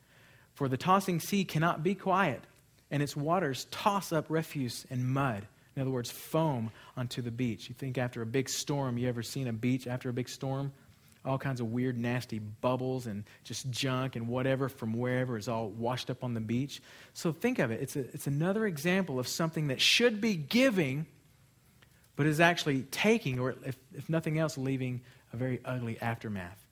For 0.54 0.68
the 0.68 0.78
tossing 0.78 1.20
sea 1.20 1.46
cannot 1.46 1.84
be 1.84 1.96
quiet 1.96 2.42
and 2.92 3.04
its 3.04 3.16
waters 3.16 3.66
toss 3.72 4.12
up 4.12 4.26
refuse 4.30 4.86
and 4.90 5.08
mud. 5.08 5.46
In 5.76 5.82
other 5.82 5.92
words, 5.92 6.10
foam 6.10 6.72
onto 6.96 7.22
the 7.22 7.32
beach. 7.32 7.70
You 7.70 7.76
think 7.76 7.98
after 7.98 8.22
a 8.22 8.26
big 8.26 8.50
storm, 8.50 8.98
you 8.98 9.08
ever 9.08 9.22
seen 9.22 9.48
a 9.48 9.54
beach 9.54 9.88
after 9.88 10.10
a 10.10 10.14
big 10.14 10.30
storm? 10.30 10.72
All 11.26 11.38
kinds 11.38 11.60
of 11.60 11.72
weird, 11.72 11.98
nasty 11.98 12.40
bubbles 12.40 13.06
and 13.06 13.26
just 13.44 13.70
junk 13.70 14.16
and 14.16 14.28
whatever 14.28 14.70
from 14.70 14.94
wherever 14.94 15.38
is 15.38 15.48
all 15.48 15.70
washed 15.70 16.10
up 16.10 16.24
on 16.24 16.34
the 16.34 16.40
beach. 16.40 16.82
So 17.14 17.32
think 17.32 17.60
of 17.60 17.70
it. 17.70 17.82
It's, 17.82 17.96
a, 17.96 18.00
it's 18.00 18.28
another 18.28 18.66
example 18.66 19.20
of 19.20 19.28
something 19.28 19.68
that 19.68 19.82
should 19.82 20.22
be 20.22 20.36
giving, 20.36 21.06
but 22.16 22.26
is 22.26 22.40
actually 22.40 22.84
taking, 22.84 23.40
or 23.40 23.56
if, 23.66 23.76
if 23.94 24.10
nothing 24.10 24.40
else, 24.40 24.58
leaving 24.58 25.02
a 25.34 25.38
very 25.38 25.60
ugly 25.66 26.00
aftermath. 26.00 26.67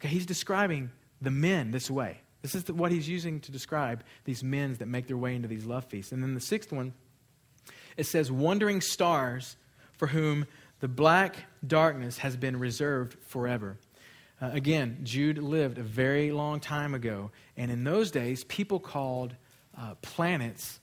Okay, 0.00 0.08
he's 0.08 0.26
describing 0.26 0.90
the 1.20 1.30
men 1.30 1.70
this 1.70 1.90
way. 1.90 2.20
This 2.42 2.54
is 2.54 2.64
the, 2.64 2.74
what 2.74 2.92
he's 2.92 3.08
using 3.08 3.40
to 3.40 3.52
describe 3.52 4.04
these 4.24 4.44
men 4.44 4.74
that 4.74 4.86
make 4.86 5.06
their 5.06 5.16
way 5.16 5.34
into 5.34 5.48
these 5.48 5.64
love 5.64 5.84
feasts. 5.84 6.12
And 6.12 6.22
then 6.22 6.34
the 6.34 6.40
sixth 6.40 6.72
one, 6.72 6.92
it 7.96 8.04
says, 8.04 8.30
wandering 8.30 8.80
stars 8.80 9.56
for 9.92 10.08
whom 10.08 10.46
the 10.80 10.88
black 10.88 11.36
darkness 11.66 12.18
has 12.18 12.36
been 12.36 12.58
reserved 12.58 13.16
forever. 13.28 13.78
Uh, 14.42 14.50
again, 14.52 14.98
Jude 15.04 15.38
lived 15.38 15.78
a 15.78 15.82
very 15.82 16.32
long 16.32 16.60
time 16.60 16.92
ago. 16.94 17.30
And 17.56 17.70
in 17.70 17.84
those 17.84 18.10
days, 18.10 18.44
people 18.44 18.78
called 18.80 19.34
uh, 19.78 19.94
planets 20.02 20.80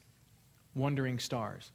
wandering 0.74 1.20
stars. 1.20 1.70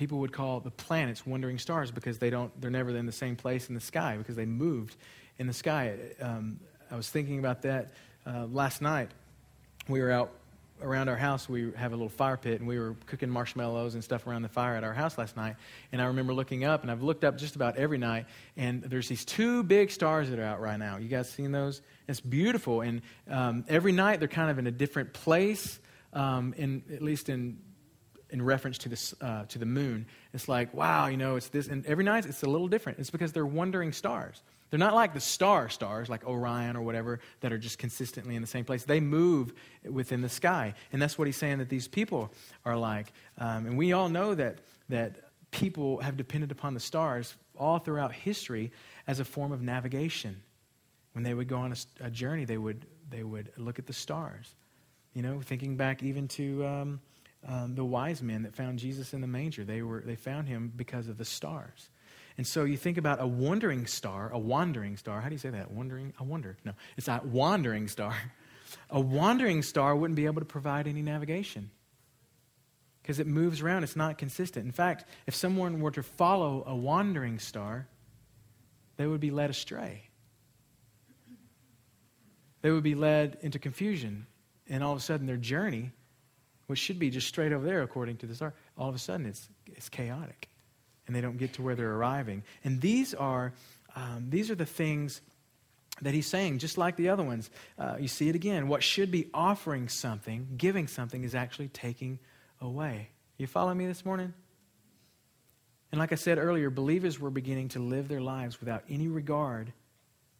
People 0.00 0.20
would 0.20 0.32
call 0.32 0.60
the 0.60 0.70
planets 0.70 1.26
wandering 1.26 1.58
stars 1.58 1.90
because 1.90 2.18
they 2.18 2.30
don't, 2.30 2.58
they're 2.58 2.70
never 2.70 2.88
in 2.96 3.04
the 3.04 3.12
same 3.12 3.36
place 3.36 3.68
in 3.68 3.74
the 3.74 3.82
sky 3.82 4.16
because 4.16 4.34
they 4.34 4.46
moved 4.46 4.96
in 5.38 5.46
the 5.46 5.52
sky. 5.52 5.94
Um, 6.22 6.58
I 6.90 6.96
was 6.96 7.10
thinking 7.10 7.38
about 7.38 7.60
that 7.62 7.90
uh, 8.26 8.46
last 8.46 8.80
night. 8.80 9.10
We 9.88 10.00
were 10.00 10.10
out 10.10 10.30
around 10.80 11.10
our 11.10 11.16
house. 11.16 11.50
We 11.50 11.72
have 11.76 11.92
a 11.92 11.96
little 11.96 12.08
fire 12.08 12.38
pit, 12.38 12.60
and 12.60 12.66
we 12.66 12.78
were 12.78 12.96
cooking 13.04 13.28
marshmallows 13.28 13.92
and 13.92 14.02
stuff 14.02 14.26
around 14.26 14.40
the 14.40 14.48
fire 14.48 14.74
at 14.74 14.84
our 14.84 14.94
house 14.94 15.18
last 15.18 15.36
night. 15.36 15.56
And 15.92 16.00
I 16.00 16.06
remember 16.06 16.32
looking 16.32 16.64
up, 16.64 16.80
and 16.80 16.90
I've 16.90 17.02
looked 17.02 17.22
up 17.22 17.36
just 17.36 17.54
about 17.54 17.76
every 17.76 17.98
night, 17.98 18.24
and 18.56 18.82
there's 18.82 19.06
these 19.06 19.26
two 19.26 19.62
big 19.62 19.90
stars 19.90 20.30
that 20.30 20.38
are 20.38 20.44
out 20.44 20.62
right 20.62 20.78
now. 20.78 20.96
You 20.96 21.08
guys 21.08 21.30
seen 21.30 21.52
those? 21.52 21.82
It's 22.08 22.20
beautiful, 22.20 22.80
and 22.80 23.02
um, 23.28 23.66
every 23.68 23.92
night 23.92 24.18
they're 24.18 24.28
kind 24.28 24.50
of 24.50 24.58
in 24.58 24.66
a 24.66 24.72
different 24.72 25.12
place. 25.12 25.78
Um, 26.14 26.54
in 26.56 26.82
at 26.92 27.02
least 27.02 27.28
in 27.28 27.58
in 28.32 28.42
reference 28.42 28.78
to 28.78 28.88
this 28.88 29.14
uh, 29.20 29.44
to 29.46 29.58
the 29.58 29.66
moon, 29.66 30.06
it's 30.32 30.48
like 30.48 30.72
wow, 30.74 31.06
you 31.06 31.16
know, 31.16 31.36
it's 31.36 31.48
this, 31.48 31.68
and 31.68 31.84
every 31.86 32.04
night 32.04 32.26
it's 32.26 32.42
a 32.42 32.48
little 32.48 32.68
different. 32.68 32.98
It's 32.98 33.10
because 33.10 33.32
they're 33.32 33.46
wandering 33.46 33.92
stars. 33.92 34.42
They're 34.70 34.78
not 34.78 34.94
like 34.94 35.12
the 35.14 35.20
star 35.20 35.68
stars, 35.68 36.08
like 36.08 36.24
Orion 36.24 36.76
or 36.76 36.82
whatever, 36.82 37.18
that 37.40 37.52
are 37.52 37.58
just 37.58 37.78
consistently 37.78 38.36
in 38.36 38.42
the 38.42 38.48
same 38.48 38.64
place. 38.64 38.84
They 38.84 39.00
move 39.00 39.52
within 39.84 40.22
the 40.22 40.28
sky. 40.28 40.74
And 40.92 41.02
that's 41.02 41.18
what 41.18 41.26
he's 41.26 41.36
saying 41.36 41.58
that 41.58 41.68
these 41.68 41.88
people 41.88 42.32
are 42.64 42.76
like. 42.76 43.12
Um, 43.38 43.66
and 43.66 43.76
we 43.76 43.92
all 43.92 44.08
know 44.08 44.34
that, 44.36 44.58
that 44.88 45.16
people 45.50 46.00
have 46.00 46.16
depended 46.16 46.52
upon 46.52 46.74
the 46.74 46.80
stars 46.80 47.34
all 47.58 47.80
throughout 47.80 48.12
history 48.12 48.70
as 49.08 49.18
a 49.18 49.24
form 49.24 49.50
of 49.50 49.60
navigation. 49.60 50.40
When 51.14 51.24
they 51.24 51.34
would 51.34 51.48
go 51.48 51.56
on 51.56 51.72
a, 51.72 52.06
a 52.06 52.10
journey, 52.10 52.44
they 52.44 52.58
would, 52.58 52.86
they 53.10 53.24
would 53.24 53.50
look 53.56 53.80
at 53.80 53.86
the 53.88 53.92
stars. 53.92 54.54
You 55.14 55.22
know, 55.22 55.40
thinking 55.40 55.76
back 55.76 56.04
even 56.04 56.28
to 56.28 56.64
um, 56.64 57.00
um, 57.46 57.74
the 57.74 57.84
wise 57.84 58.22
men 58.22 58.42
that 58.42 58.54
found 58.54 58.78
Jesus 58.78 59.14
in 59.14 59.20
the 59.20 59.26
manger, 59.26 59.64
they, 59.64 59.82
were, 59.82 60.02
they 60.04 60.16
found 60.16 60.48
him 60.48 60.72
because 60.74 61.08
of 61.08 61.16
the 61.18 61.24
stars. 61.24 61.88
And 62.36 62.46
so 62.46 62.64
you 62.64 62.76
think 62.76 62.98
about 62.98 63.20
a 63.20 63.26
wandering 63.26 63.86
star, 63.86 64.30
a 64.32 64.38
wandering 64.38 64.96
star. 64.96 65.20
How 65.20 65.28
do 65.28 65.34
you 65.34 65.38
say 65.38 65.50
that? 65.50 65.70
Wandering? 65.70 66.12
I 66.18 66.22
wonder. 66.22 66.56
No, 66.64 66.72
it's 66.96 67.08
a 67.08 67.20
wandering 67.24 67.88
star. 67.88 68.14
A 68.88 69.00
wandering 69.00 69.62
star 69.62 69.96
wouldn't 69.96 70.14
be 70.14 70.26
able 70.26 70.40
to 70.40 70.46
provide 70.46 70.86
any 70.86 71.02
navigation 71.02 71.72
because 73.02 73.18
it 73.18 73.26
moves 73.26 73.62
around. 73.62 73.82
It's 73.82 73.96
not 73.96 74.16
consistent. 74.16 74.64
In 74.64 74.70
fact, 74.70 75.06
if 75.26 75.34
someone 75.34 75.80
were 75.80 75.90
to 75.90 76.04
follow 76.04 76.62
a 76.64 76.76
wandering 76.76 77.40
star, 77.40 77.88
they 78.96 79.08
would 79.08 79.20
be 79.20 79.32
led 79.32 79.50
astray. 79.50 80.04
They 82.62 82.70
would 82.70 82.84
be 82.84 82.94
led 82.94 83.38
into 83.40 83.58
confusion. 83.58 84.26
And 84.68 84.84
all 84.84 84.92
of 84.92 84.98
a 84.98 85.02
sudden, 85.02 85.26
their 85.26 85.36
journey, 85.36 85.90
which 86.70 86.78
should 86.78 86.98
be 86.98 87.10
just 87.10 87.26
straight 87.26 87.52
over 87.52 87.66
there 87.66 87.82
according 87.82 88.16
to 88.18 88.26
the 88.26 88.34
star, 88.34 88.54
all 88.78 88.88
of 88.88 88.94
a 88.94 88.98
sudden 88.98 89.26
it's, 89.26 89.48
it's 89.66 89.88
chaotic 89.88 90.48
and 91.06 91.16
they 91.16 91.20
don't 91.20 91.38
get 91.38 91.54
to 91.54 91.62
where 91.62 91.74
they're 91.74 91.92
arriving. 91.92 92.44
And 92.62 92.80
these 92.80 93.14
are, 93.14 93.52
um, 93.96 94.26
these 94.30 94.50
are 94.50 94.54
the 94.54 94.64
things 94.64 95.20
that 96.02 96.14
he's 96.14 96.28
saying, 96.28 96.58
just 96.58 96.78
like 96.78 96.96
the 96.96 97.08
other 97.08 97.24
ones. 97.24 97.50
Uh, 97.78 97.96
you 97.98 98.08
see 98.08 98.28
it 98.28 98.34
again. 98.34 98.68
What 98.68 98.82
should 98.82 99.10
be 99.10 99.28
offering 99.34 99.88
something, 99.88 100.46
giving 100.56 100.86
something, 100.86 101.24
is 101.24 101.34
actually 101.34 101.68
taking 101.68 102.18
away. 102.60 103.08
You 103.38 103.46
follow 103.46 103.74
me 103.74 103.86
this 103.86 104.04
morning? 104.04 104.32
And 105.92 105.98
like 105.98 106.12
I 106.12 106.14
said 106.14 106.38
earlier, 106.38 106.70
believers 106.70 107.18
were 107.18 107.30
beginning 107.30 107.70
to 107.70 107.80
live 107.80 108.06
their 108.06 108.20
lives 108.20 108.60
without 108.60 108.84
any 108.88 109.08
regard 109.08 109.72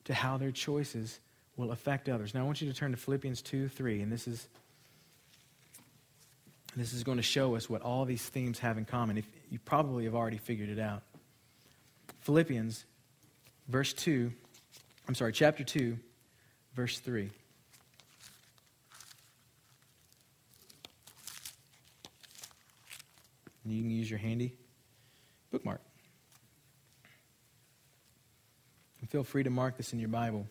to 0.04 0.14
how 0.14 0.36
their 0.36 0.52
choices 0.52 1.18
will 1.56 1.72
affect 1.72 2.08
others. 2.08 2.34
Now 2.34 2.40
I 2.40 2.44
want 2.44 2.60
you 2.60 2.70
to 2.70 2.78
turn 2.78 2.92
to 2.92 2.96
Philippians 2.96 3.42
2 3.42 3.68
3, 3.68 4.02
and 4.02 4.12
this 4.12 4.28
is 4.28 4.48
this 6.76 6.92
is 6.92 7.02
going 7.02 7.16
to 7.16 7.22
show 7.22 7.56
us 7.56 7.68
what 7.68 7.82
all 7.82 8.04
these 8.04 8.22
themes 8.22 8.58
have 8.60 8.78
in 8.78 8.84
common. 8.84 9.18
If 9.18 9.26
you 9.50 9.58
probably 9.58 10.04
have 10.04 10.14
already 10.14 10.38
figured 10.38 10.68
it 10.68 10.78
out. 10.78 11.02
Philippians, 12.20 12.84
verse 13.68 13.92
2, 13.92 14.32
I'm 15.08 15.14
sorry, 15.14 15.32
chapter 15.32 15.64
2, 15.64 15.98
verse 16.74 16.98
3. 17.00 17.30
And 23.64 23.72
you 23.72 23.82
can 23.82 23.90
use 23.90 24.08
your 24.08 24.18
handy 24.18 24.54
bookmark. 25.50 25.80
And 29.00 29.10
feel 29.10 29.24
free 29.24 29.42
to 29.42 29.50
mark 29.50 29.76
this 29.76 29.92
in 29.92 29.98
your 29.98 30.08
Bible. 30.08 30.46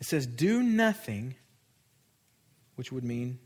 It 0.00 0.06
says, 0.06 0.26
Do 0.26 0.62
nothing, 0.62 1.36
which 2.76 2.90
would 2.90 3.04
mean 3.04 3.38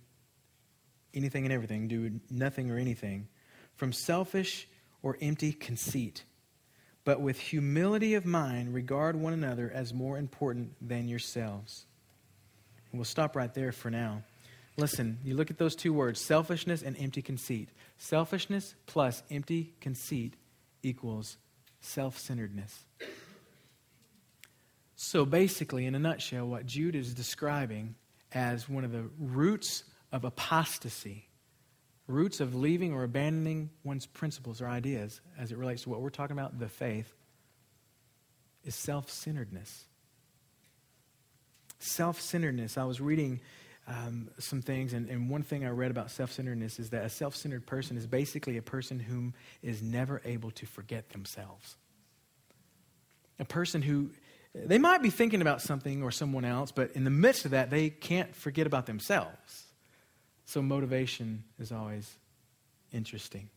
anything 1.13 1.45
and 1.45 1.53
everything, 1.53 1.89
do 1.89 2.21
nothing 2.31 2.71
or 2.71 2.79
anything, 2.79 3.29
from 3.75 3.93
selfish 3.93 4.69
or 5.03 5.19
empty 5.21 5.53
conceit, 5.53 6.25
but 7.05 7.21
with 7.21 7.39
humility 7.39 8.15
of 8.15 8.25
mind 8.25 8.73
regard 8.73 9.17
one 9.17 9.33
another 9.33 9.71
as 9.75 9.93
more 9.93 10.17
important 10.17 10.73
than 10.81 11.09
yourselves. 11.09 11.87
And 12.91 12.99
we'll 12.99 13.05
stop 13.05 13.37
right 13.37 13.53
there 13.53 13.73
for 13.73 13.91
now. 13.91 14.23
Listen, 14.77 15.19
you 15.25 15.37
look 15.37 15.51
at 15.51 15.59
those 15.59 15.77
two 15.77 15.93
words 15.93 16.21
selfishness 16.21 16.83
and 16.83 16.97
empty 16.99 17.23
conceit. 17.23 17.69
Selfishness 17.99 18.75
plus 18.87 19.23
empty 19.31 19.73
conceit 19.81 20.35
equals 20.83 21.37
self 21.81 22.19
centeredness. 22.19 22.85
So 25.07 25.27
basically, 25.27 25.85
in 25.85 25.95
a 25.95 25.99
nutshell, 25.99 26.47
what 26.47 26.65
Jude 26.65 26.97
is 26.97 27.13
describing 27.13 27.95
as 28.33 28.71
one 28.71 28.85
of 28.85 28.91
the 28.91 29.05
roots 29.19 29.85
of 30.11 30.25
apostasy, 30.25 31.29
roots 32.09 32.41
of 32.41 32.55
leaving 32.55 32.95
or 32.95 33.05
abandoning 33.05 33.69
one's 33.85 34.07
principles 34.07 34.63
or 34.63 34.67
ideas 34.67 35.21
as 35.39 35.53
it 35.53 35.59
relates 35.59 35.83
to 35.83 35.91
what 35.91 36.01
we're 36.01 36.09
talking 36.09 36.33
about, 36.33 36.59
the 36.59 36.71
faith, 36.71 37.13
is 38.65 38.75
self 38.75 39.11
centeredness. 39.11 39.85
Self 41.79 42.19
centeredness. 42.19 42.79
I 42.79 42.85
was 42.85 42.99
reading 42.99 43.41
um, 43.87 44.31
some 44.39 44.63
things, 44.63 44.95
and, 44.95 45.11
and 45.11 45.29
one 45.29 45.43
thing 45.43 45.67
I 45.67 45.71
read 45.71 45.91
about 45.91 46.13
self 46.13 46.33
centeredness 46.33 46.79
is 46.79 46.91
that 46.91 47.05
a 47.05 47.11
self 47.11 47.37
centered 47.37 47.67
person 47.67 47.99
is 47.99 48.07
basically 48.07 48.57
a 48.57 48.63
person 48.63 48.99
whom 49.01 49.35
is 49.63 49.83
never 49.83 50.23
able 50.25 50.51
to 50.53 50.65
forget 50.65 51.11
themselves. 51.11 51.77
A 53.39 53.45
person 53.45 53.83
who 53.83 54.11
they 54.55 54.79
might 54.79 55.03
be 55.03 55.11
thinking 55.11 55.41
about 55.41 55.61
something 55.61 56.03
or 56.03 56.11
someone 56.11 56.45
else, 56.45 56.71
but 56.71 56.93
in 56.93 57.05
the 57.05 57.11
midst 57.11 57.45
of 57.45 57.51
that, 57.51 57.71
they 57.71 57.91
can't 57.91 58.35
forget 58.35 58.67
about 58.67 58.87
themselves. 58.87 59.65
So 60.45 60.63
motivation 60.63 61.45
is 61.59 61.73
always 61.73 62.17
interesting. 62.93 63.49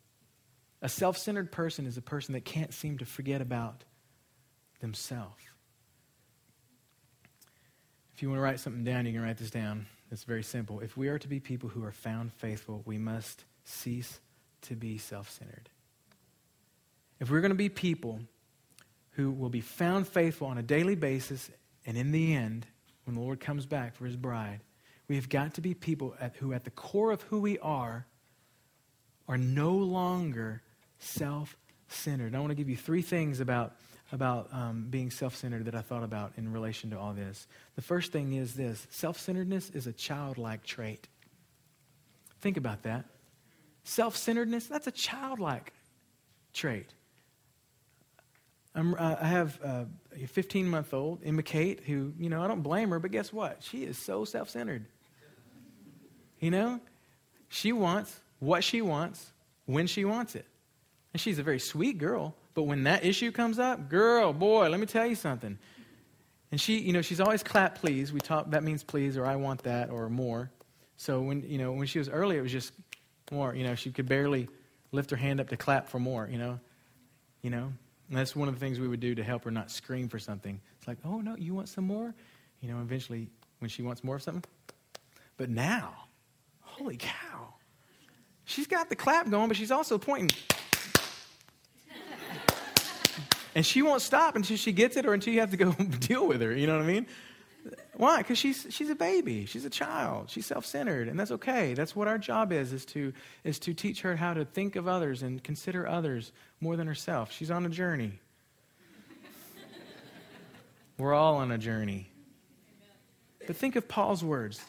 A 0.82 0.90
self 0.90 1.18
centered 1.18 1.52
person 1.52 1.86
is 1.86 1.98
a 1.98 2.02
person 2.02 2.34
that 2.34 2.46
can't 2.46 2.74
seem 2.74 2.98
to 3.00 3.06
forget 3.06 3.42
about 3.42 3.84
themselves. 4.80 5.44
If 8.16 8.24
you 8.24 8.30
want 8.30 8.40
to 8.40 8.44
write 8.44 8.60
something 8.60 8.84
down, 8.84 9.06
you 9.06 9.14
can 9.14 9.22
write 9.22 9.38
this 9.38 9.52
down. 9.52 9.86
It's 10.12 10.24
very 10.24 10.42
simple. 10.42 10.80
If 10.80 10.98
we 10.98 11.10
are 11.10 11.20
to 11.20 11.28
be 11.28 11.40
people 11.40 11.70
who 11.70 11.84
are 11.84 11.92
found 11.92 12.34
faithful, 12.34 12.82
we 12.86 12.98
must 12.98 13.44
cease 13.64 14.20
to 14.64 14.76
be 14.76 14.98
self 14.98 15.30
centered. 15.30 15.70
If 17.20 17.30
we're 17.30 17.42
going 17.42 17.50
to 17.50 17.56
be 17.56 17.70
people 17.70 18.22
who 19.18 19.32
will 19.32 19.50
be 19.50 19.62
found 19.62 20.08
faithful 20.08 20.48
on 20.48 20.60
a 20.60 20.64
daily 20.64 20.96
basis, 20.96 21.50
and 21.88 21.98
in 21.98 22.12
the 22.12 22.36
end, 22.36 22.68
when 23.04 23.16
the 23.16 23.22
Lord 23.22 23.40
comes 23.40 23.66
back 23.66 23.96
for 23.96 24.06
his 24.06 24.16
bride, 24.16 24.60
we 25.08 25.16
have 25.16 25.28
got 25.28 25.56
to 25.56 25.62
be 25.62 25.74
people 25.74 26.16
at, 26.22 26.36
who, 26.36 26.54
at 26.54 26.64
the 26.64 26.70
core 26.70 27.12
of 27.12 27.24
who 27.24 27.40
we 27.40 27.58
are, 27.60 28.06
are 29.28 29.38
no 29.38 29.72
longer 29.72 30.62
self 31.00 31.58
centered. 31.88 32.36
I 32.36 32.40
want 32.40 32.52
to 32.52 32.56
give 32.56 32.70
you 32.70 32.78
three 32.78 33.02
things 33.02 33.40
about, 33.40 33.74
about 34.12 34.54
um, 34.54 34.86
being 34.90 35.10
self 35.10 35.36
centered 35.36 35.66
that 35.66 35.74
I 35.74 35.82
thought 35.82 36.04
about 36.04 36.34
in 36.38 36.54
relation 36.54 36.92
to 36.92 37.00
all 37.00 37.14
this. 37.14 37.48
The 37.76 37.82
first 37.82 38.12
thing 38.12 38.34
is 38.34 38.54
this 38.54 38.86
self 38.92 39.20
centeredness 39.20 39.72
is 39.72 39.88
a 39.88 39.94
childlike 39.94 40.64
trait. 40.64 41.08
Think 42.40 42.58
about 42.58 42.84
that. 42.84 43.06
Self 43.84 44.16
centeredness, 44.16 44.68
that's 44.68 44.86
a 44.86 44.92
childlike 44.92 45.74
trait. 46.54 46.94
Uh, 48.78 49.16
i 49.20 49.26
have 49.26 49.60
a 49.64 49.88
15 50.28 50.68
month 50.68 50.94
old, 50.94 51.20
Emma 51.26 51.42
Kate, 51.42 51.82
who, 51.86 52.14
you 52.20 52.30
know, 52.30 52.44
I 52.44 52.48
don't 52.48 52.62
blame 52.62 52.92
her, 52.92 53.00
but 53.00 53.12
guess 53.12 53.34
what? 53.34 53.64
She 53.64 53.84
is 53.84 53.98
so 53.98 54.24
self 54.24 54.50
centered. 54.50 54.86
You 56.40 56.52
know, 56.52 56.80
she 57.50 57.72
wants 57.72 58.20
what 58.40 58.64
she 58.64 58.82
wants 58.82 59.32
when 59.66 59.88
she 59.88 60.06
wants 60.06 60.36
it. 60.36 60.46
And 61.14 61.20
she's 61.20 61.40
a 61.40 61.44
very 61.44 61.60
sweet 61.60 61.98
girl, 61.98 62.36
but 62.54 62.64
when 62.64 62.84
that 62.84 63.04
issue 63.04 63.32
comes 63.32 63.58
up, 63.58 63.90
girl, 63.90 64.32
boy, 64.32 64.70
let 64.70 64.80
me 64.80 64.86
tell 64.86 65.08
you 65.08 65.16
something. 65.16 65.58
And 66.52 66.62
she, 66.62 66.78
you 66.78 66.94
know, 66.94 67.02
she's 67.02 67.20
always 67.20 67.42
clap 67.42 67.80
please. 67.80 68.14
We 68.14 68.20
talk 68.20 68.52
that 68.52 68.64
means 68.64 68.84
please 68.84 69.18
or 69.18 69.26
I 69.26 69.36
want 69.36 69.64
that 69.64 69.90
or 69.90 70.08
more. 70.10 70.52
So 70.98 71.22
when, 71.22 71.42
you 71.50 71.58
know, 71.58 71.72
when 71.72 71.88
she 71.88 71.98
was 71.98 72.10
early, 72.10 72.38
it 72.38 72.42
was 72.42 72.52
just 72.52 72.74
more, 73.32 73.56
you 73.56 73.64
know, 73.64 73.74
she 73.74 73.92
could 73.92 74.08
barely 74.08 74.48
lift 74.92 75.10
her 75.10 75.18
hand 75.18 75.40
up 75.40 75.50
to 75.50 75.58
clap 75.58 75.90
for 75.90 76.00
more, 76.00 76.28
you 76.32 76.38
know. 76.38 76.60
You 77.42 77.52
know, 77.52 77.74
and 78.10 78.18
that's 78.18 78.36
one 78.36 78.48
of 78.48 78.54
the 78.54 78.60
things 78.60 78.80
we 78.80 78.88
would 78.88 79.00
do 79.00 79.16
to 79.16 79.24
help 79.24 79.44
her 79.44 79.52
not 79.52 79.70
scream 79.70 80.08
for 80.08 80.20
something. 80.20 80.60
It's 80.78 80.88
like, 80.88 80.98
oh, 81.04 81.20
no, 81.20 81.36
you 81.36 81.54
want 81.54 81.70
some 81.70 81.86
more? 81.86 82.14
You 82.62 82.70
know, 82.70 82.80
eventually, 82.80 83.30
when 83.60 83.70
she 83.70 83.82
wants 83.82 84.04
more 84.04 84.16
of 84.16 84.24
something. 84.24 84.44
But 85.36 85.50
now, 85.50 85.94
holy 86.62 86.98
cow, 86.98 87.54
she's 88.46 88.68
got 88.68 88.90
the 88.90 88.96
clap 88.96 89.30
going, 89.30 89.48
but 89.48 89.58
she's 89.58 89.72
also 89.72 89.98
pointing. 89.98 90.38
and 93.56 93.66
she 93.66 93.82
won't 93.82 94.02
stop 94.02 94.36
until 94.36 94.58
she 94.58 94.72
gets 94.72 94.96
it 94.98 95.06
or 95.06 95.14
until 95.14 95.34
you 95.34 95.42
have 95.42 95.52
to 95.52 95.58
go 95.58 95.72
deal 96.00 96.28
with 96.28 96.42
her. 96.42 96.56
You 96.56 96.66
know 96.66 96.78
what 96.78 96.84
I 96.84 96.88
mean? 96.88 97.08
Why? 97.96 98.18
Because 98.18 98.38
she's, 98.38 98.68
she's 98.70 98.90
a 98.90 98.96
baby. 98.96 99.46
She's 99.46 99.66
a 99.66 99.70
child. 99.70 100.30
She's 100.30 100.46
self-centered, 100.46 101.08
and 101.08 101.20
that's 101.20 101.32
okay. 101.32 101.74
That's 101.74 101.96
what 101.96 102.08
our 102.08 102.18
job 102.18 102.52
is, 102.52 102.74
is 102.74 102.86
to, 102.88 103.14
is 103.44 103.60
to 103.60 103.74
teach 103.74 104.02
her 104.02 104.16
how 104.16 104.34
to 104.34 104.46
think 104.46 104.76
of 104.76 104.88
others 104.88 105.24
and 105.24 105.44
consider 105.44 105.88
others 105.88 106.32
more 106.62 106.76
than 106.76 106.88
herself. 106.88 107.32
She's 107.32 107.52
on 107.52 107.66
a 107.66 107.70
journey. 107.70 108.20
We're 110.98 111.14
all 111.14 111.38
on 111.38 111.52
a 111.52 111.58
journey. 111.58 112.10
But 113.46 113.56
think 113.56 113.76
of 113.76 113.88
Paul's 113.88 114.24
words. 114.24 114.62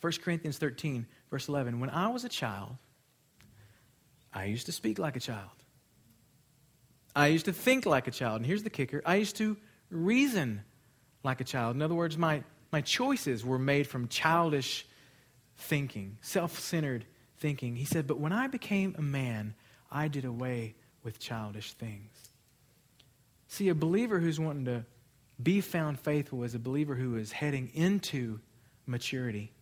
1 0.00 0.12
Corinthians 0.24 0.58
13, 0.58 1.06
verse 1.30 1.48
11. 1.48 1.78
When 1.78 1.90
I 1.90 2.08
was 2.08 2.24
a 2.24 2.28
child, 2.28 2.76
I 4.32 4.46
used 4.46 4.66
to 4.66 4.72
speak 4.72 4.98
like 4.98 5.16
a 5.16 5.20
child. 5.20 5.50
I 7.14 7.28
used 7.28 7.44
to 7.44 7.52
think 7.52 7.86
like 7.86 8.08
a 8.08 8.10
child. 8.10 8.36
And 8.36 8.46
here's 8.46 8.62
the 8.62 8.70
kicker 8.70 9.02
I 9.04 9.16
used 9.16 9.36
to 9.36 9.56
reason 9.90 10.62
like 11.22 11.40
a 11.40 11.44
child. 11.44 11.76
In 11.76 11.82
other 11.82 11.94
words, 11.94 12.18
my, 12.18 12.42
my 12.72 12.80
choices 12.80 13.44
were 13.44 13.58
made 13.58 13.86
from 13.86 14.08
childish 14.08 14.86
thinking, 15.56 16.18
self 16.20 16.58
centered 16.58 17.04
thinking. 17.38 17.76
He 17.76 17.84
said, 17.84 18.06
But 18.06 18.18
when 18.18 18.32
I 18.32 18.46
became 18.46 18.94
a 18.98 19.02
man, 19.02 19.54
I 19.90 20.08
did 20.08 20.24
away 20.24 20.74
with 21.02 21.18
childish 21.18 21.72
things. 21.72 22.12
See, 23.48 23.68
a 23.68 23.74
believer 23.74 24.18
who's 24.18 24.40
wanting 24.40 24.64
to 24.66 24.84
be 25.42 25.60
found 25.60 26.00
faithful 26.00 26.44
is 26.44 26.54
a 26.54 26.58
believer 26.58 26.94
who 26.94 27.16
is 27.16 27.32
heading 27.32 27.70
into 27.74 28.40
maturity, 28.86 29.52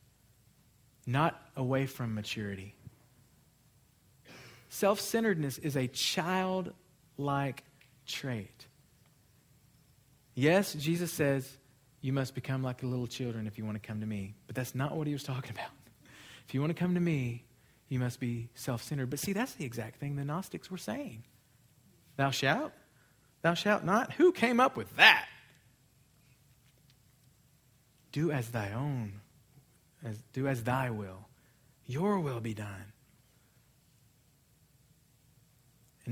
not 1.06 1.40
away 1.56 1.86
from 1.86 2.14
maturity. 2.14 2.74
Self 4.68 5.00
centeredness 5.00 5.58
is 5.58 5.76
a 5.76 5.88
childlike 5.88 7.64
trait. 8.06 8.66
Yes, 10.34 10.74
Jesus 10.74 11.12
says, 11.12 11.58
you 12.00 12.12
must 12.12 12.34
become 12.34 12.62
like 12.62 12.78
the 12.78 12.86
little 12.86 13.06
children 13.06 13.46
if 13.46 13.58
you 13.58 13.64
want 13.64 13.80
to 13.80 13.86
come 13.86 14.00
to 14.00 14.06
me. 14.06 14.34
But 14.46 14.56
that's 14.56 14.74
not 14.74 14.96
what 14.96 15.06
he 15.06 15.12
was 15.12 15.22
talking 15.22 15.50
about. 15.50 15.70
If 16.48 16.54
you 16.54 16.60
want 16.60 16.70
to 16.70 16.78
come 16.78 16.94
to 16.94 17.00
me, 17.00 17.44
you 17.88 17.98
must 17.98 18.20
be 18.20 18.48
self 18.54 18.82
centered. 18.82 19.10
But 19.10 19.18
see, 19.18 19.32
that's 19.32 19.52
the 19.52 19.64
exact 19.64 20.00
thing 20.00 20.16
the 20.16 20.24
Gnostics 20.24 20.70
were 20.70 20.78
saying. 20.78 21.24
Thou 22.16 22.30
shalt, 22.30 22.72
thou 23.42 23.54
shalt 23.54 23.84
not. 23.84 24.12
Who 24.14 24.32
came 24.32 24.60
up 24.60 24.76
with 24.76 24.96
that? 24.96 25.26
Do 28.12 28.32
as 28.32 28.48
thy 28.48 28.72
own, 28.72 29.20
as, 30.04 30.16
do 30.32 30.48
as 30.48 30.64
thy 30.64 30.90
will. 30.90 31.28
Your 31.86 32.20
will 32.20 32.40
be 32.40 32.54
done. 32.54 32.92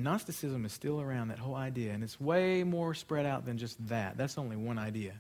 Gnosticism 0.03 0.65
is 0.65 0.73
still 0.73 1.01
around, 1.01 1.29
that 1.29 1.39
whole 1.39 1.55
idea, 1.55 1.93
and 1.93 2.03
it's 2.03 2.21
way 2.21 2.65
more 2.65 2.95
spread 2.95 3.27
out 3.27 3.45
than 3.45 3.59
just 3.59 3.85
that. 3.89 4.17
That's 4.17 4.39
only 4.39 4.57
one 4.57 4.79
idea. 4.79 5.15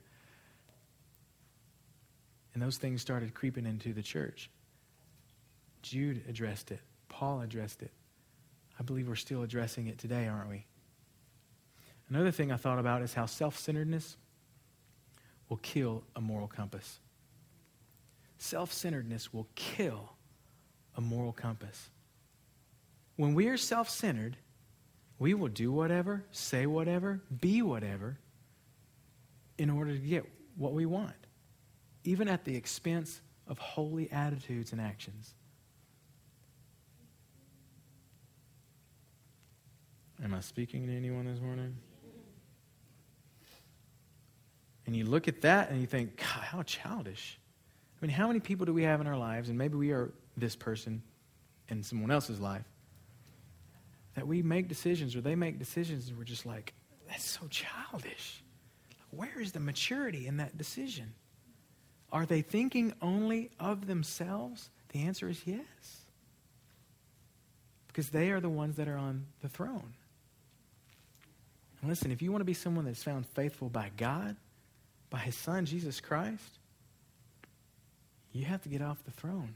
And 2.55 2.62
those 2.62 2.77
things 2.77 3.01
started 3.01 3.35
creeping 3.35 3.67
into 3.67 3.93
the 3.93 4.03
church. 4.03 4.51
Jude 5.83 6.23
addressed 6.29 6.71
it, 6.71 6.81
Paul 7.09 7.41
addressed 7.41 7.83
it. 7.83 7.93
I 8.79 8.83
believe 8.83 9.09
we're 9.09 9.17
still 9.17 9.43
addressing 9.43 9.87
it 9.87 9.99
today, 9.99 10.29
aren't 10.29 10.49
we? 10.49 10.67
Another 12.11 12.31
thing 12.31 12.53
I 12.53 12.57
thought 12.57 12.79
about 12.79 13.03
is 13.03 13.14
how 13.14 13.27
self 13.27 13.59
centeredness 13.59 14.17
will 15.49 15.59
kill 15.59 16.05
a 16.17 16.21
moral 16.21 16.49
compass. 16.49 17.01
Self 18.38 18.73
centeredness 18.73 19.33
will 19.33 19.49
kill 19.55 20.12
a 20.97 21.01
moral 21.01 21.33
compass. 21.33 21.91
When 23.17 23.35
we 23.35 23.49
are 23.49 23.57
self 23.57 23.91
centered, 23.91 24.37
we 25.19 25.35
will 25.35 25.49
do 25.49 25.73
whatever, 25.73 26.25
say 26.31 26.67
whatever, 26.67 27.21
be 27.41 27.63
whatever 27.63 28.19
in 29.59 29.71
order 29.71 29.93
to 29.93 29.99
get 29.99 30.25
what 30.57 30.73
we 30.73 30.87
want, 30.87 31.17
even 32.05 32.29
at 32.29 32.45
the 32.45 32.55
expense 32.55 33.21
of 33.47 33.59
holy 33.59 34.11
attitudes 34.13 34.73
and 34.73 34.81
actions. 34.81 35.35
Am 40.23 40.35
I 40.35 40.41
speaking 40.41 40.87
to 40.87 40.97
anyone 40.97 41.27
this 41.27 41.41
morning? 41.41 41.77
And 44.87 44.97
you 44.97 45.05
look 45.05 45.29
at 45.29 45.43
that 45.43 45.71
and 45.71 45.81
you 45.81 45.87
think, 45.87 46.17
God, 46.17 46.43
how 46.43 46.63
childish. 46.63 47.39
I 48.01 48.07
mean, 48.07 48.15
how 48.15 48.27
many 48.27 48.41
people 48.41 48.67
do 48.67 48.73
we 48.73 48.85
have 48.85 49.01
in 49.01 49.07
our 49.07 49.19
lives, 49.19 49.49
and 49.49 49.59
maybe 49.59 49.77
we 49.77 49.91
are 49.91 50.13
this 50.37 50.57
person 50.57 51.03
in 51.69 51.83
someone 51.83 52.11
else's 52.11 52.41
life, 52.41 52.65
that 54.19 54.27
we 54.27 54.43
make 54.43 54.67
decisions 54.67 55.15
or 55.15 55.21
they 55.21 55.37
make 55.37 55.61
decisions 55.61 56.09
and 56.09 56.19
we're 56.19 56.25
just 56.25 56.45
like, 56.45 56.75
that's 57.09 57.25
so 57.25 57.47
childish. 57.49 58.43
Where 59.11 59.41
is 59.41 59.53
the 59.53 59.61
maturity 59.61 60.27
in 60.27 60.39
that 60.39 60.59
decision? 60.59 61.15
Are 62.11 62.27
they 62.27 62.43
thinking 62.43 62.95
only 63.01 63.51
of 63.61 63.87
themselves? 63.87 64.71
The 64.89 65.05
answer 65.05 65.29
is 65.29 65.41
yes. 65.47 65.63
Because 67.87 68.09
they 68.09 68.33
are 68.33 68.41
the 68.41 68.49
ones 68.49 68.75
that 68.77 68.89
are 68.89 68.97
on 68.97 69.27
the 69.41 69.49
throne. 69.49 69.95
And 71.81 71.89
listen, 71.89 72.11
if 72.11 72.21
you 72.21 72.33
want 72.33 72.41
to 72.41 72.47
be 72.47 72.55
someone 72.55 72.87
that's 72.87 73.05
found 73.05 73.25
faithful 73.25 73.69
by 73.69 73.93
God, 73.97 74.35
by 75.11 75.19
His 75.21 75.37
Son, 75.37 75.65
Jesus 75.65 76.01
Christ, 76.01 76.59
you 78.33 78.47
have 78.47 78.63
to 78.63 78.69
get 78.69 78.83
off 78.83 79.05
the 79.05 79.13
throne. 79.13 79.55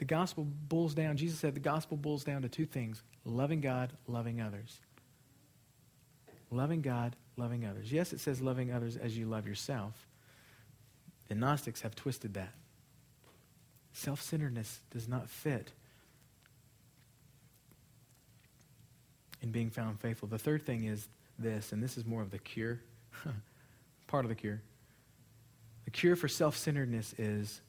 The 0.00 0.06
gospel 0.06 0.44
boils 0.44 0.94
down, 0.94 1.18
Jesus 1.18 1.38
said 1.38 1.54
the 1.54 1.60
gospel 1.60 1.94
boils 1.94 2.24
down 2.24 2.40
to 2.40 2.48
two 2.48 2.64
things 2.64 3.02
loving 3.26 3.60
God, 3.60 3.92
loving 4.08 4.40
others. 4.40 4.80
Loving 6.50 6.80
God, 6.80 7.16
loving 7.36 7.66
others. 7.66 7.92
Yes, 7.92 8.14
it 8.14 8.18
says 8.18 8.40
loving 8.40 8.72
others 8.72 8.96
as 8.96 9.18
you 9.18 9.26
love 9.26 9.46
yourself. 9.46 10.06
The 11.28 11.34
Gnostics 11.34 11.82
have 11.82 11.94
twisted 11.94 12.32
that. 12.32 12.54
Self 13.92 14.22
centeredness 14.22 14.80
does 14.90 15.06
not 15.06 15.28
fit 15.28 15.70
in 19.42 19.50
being 19.50 19.68
found 19.68 20.00
faithful. 20.00 20.28
The 20.28 20.38
third 20.38 20.64
thing 20.64 20.84
is 20.84 21.08
this, 21.38 21.72
and 21.72 21.82
this 21.82 21.98
is 21.98 22.06
more 22.06 22.22
of 22.22 22.30
the 22.30 22.38
cure, 22.38 22.80
part 24.06 24.24
of 24.24 24.30
the 24.30 24.34
cure. 24.34 24.62
The 25.84 25.90
cure 25.90 26.16
for 26.16 26.26
self 26.26 26.56
centeredness 26.56 27.14
is 27.18 27.60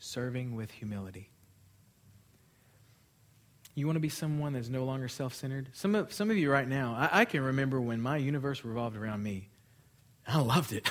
serving 0.00 0.56
with 0.56 0.72
humility. 0.72 1.30
You 3.78 3.86
want 3.86 3.94
to 3.94 4.00
be 4.00 4.08
someone 4.08 4.54
that's 4.54 4.68
no 4.68 4.84
longer 4.84 5.06
self 5.06 5.34
centered? 5.34 5.68
Some 5.72 5.94
of, 5.94 6.12
some 6.12 6.32
of 6.32 6.36
you 6.36 6.50
right 6.50 6.66
now, 6.66 6.96
I, 6.98 7.20
I, 7.20 7.24
can 7.24 7.42
remember 7.42 7.80
when 7.80 8.00
my 8.00 8.16
universe 8.16 8.64
revolved 8.64 8.96
around 8.96 9.22
me. 9.22 9.50
I 10.26 10.40
loved 10.40 10.72
it. 10.72 10.90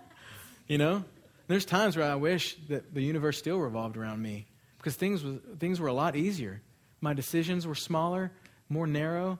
you 0.66 0.78
know? 0.78 1.04
There's 1.48 1.66
times 1.66 1.98
where 1.98 2.10
I 2.10 2.14
wish 2.14 2.56
that 2.70 2.94
the 2.94 3.02
universe 3.02 3.36
still 3.36 3.58
revolved 3.58 3.98
around 3.98 4.22
me 4.22 4.46
because 4.78 4.94
things, 4.94 5.22
was, 5.22 5.36
things 5.58 5.78
were 5.78 5.88
a 5.88 5.92
lot 5.92 6.16
easier. 6.16 6.62
My 7.02 7.12
decisions 7.12 7.66
were 7.66 7.74
smaller, 7.74 8.32
more 8.70 8.86
narrow. 8.86 9.38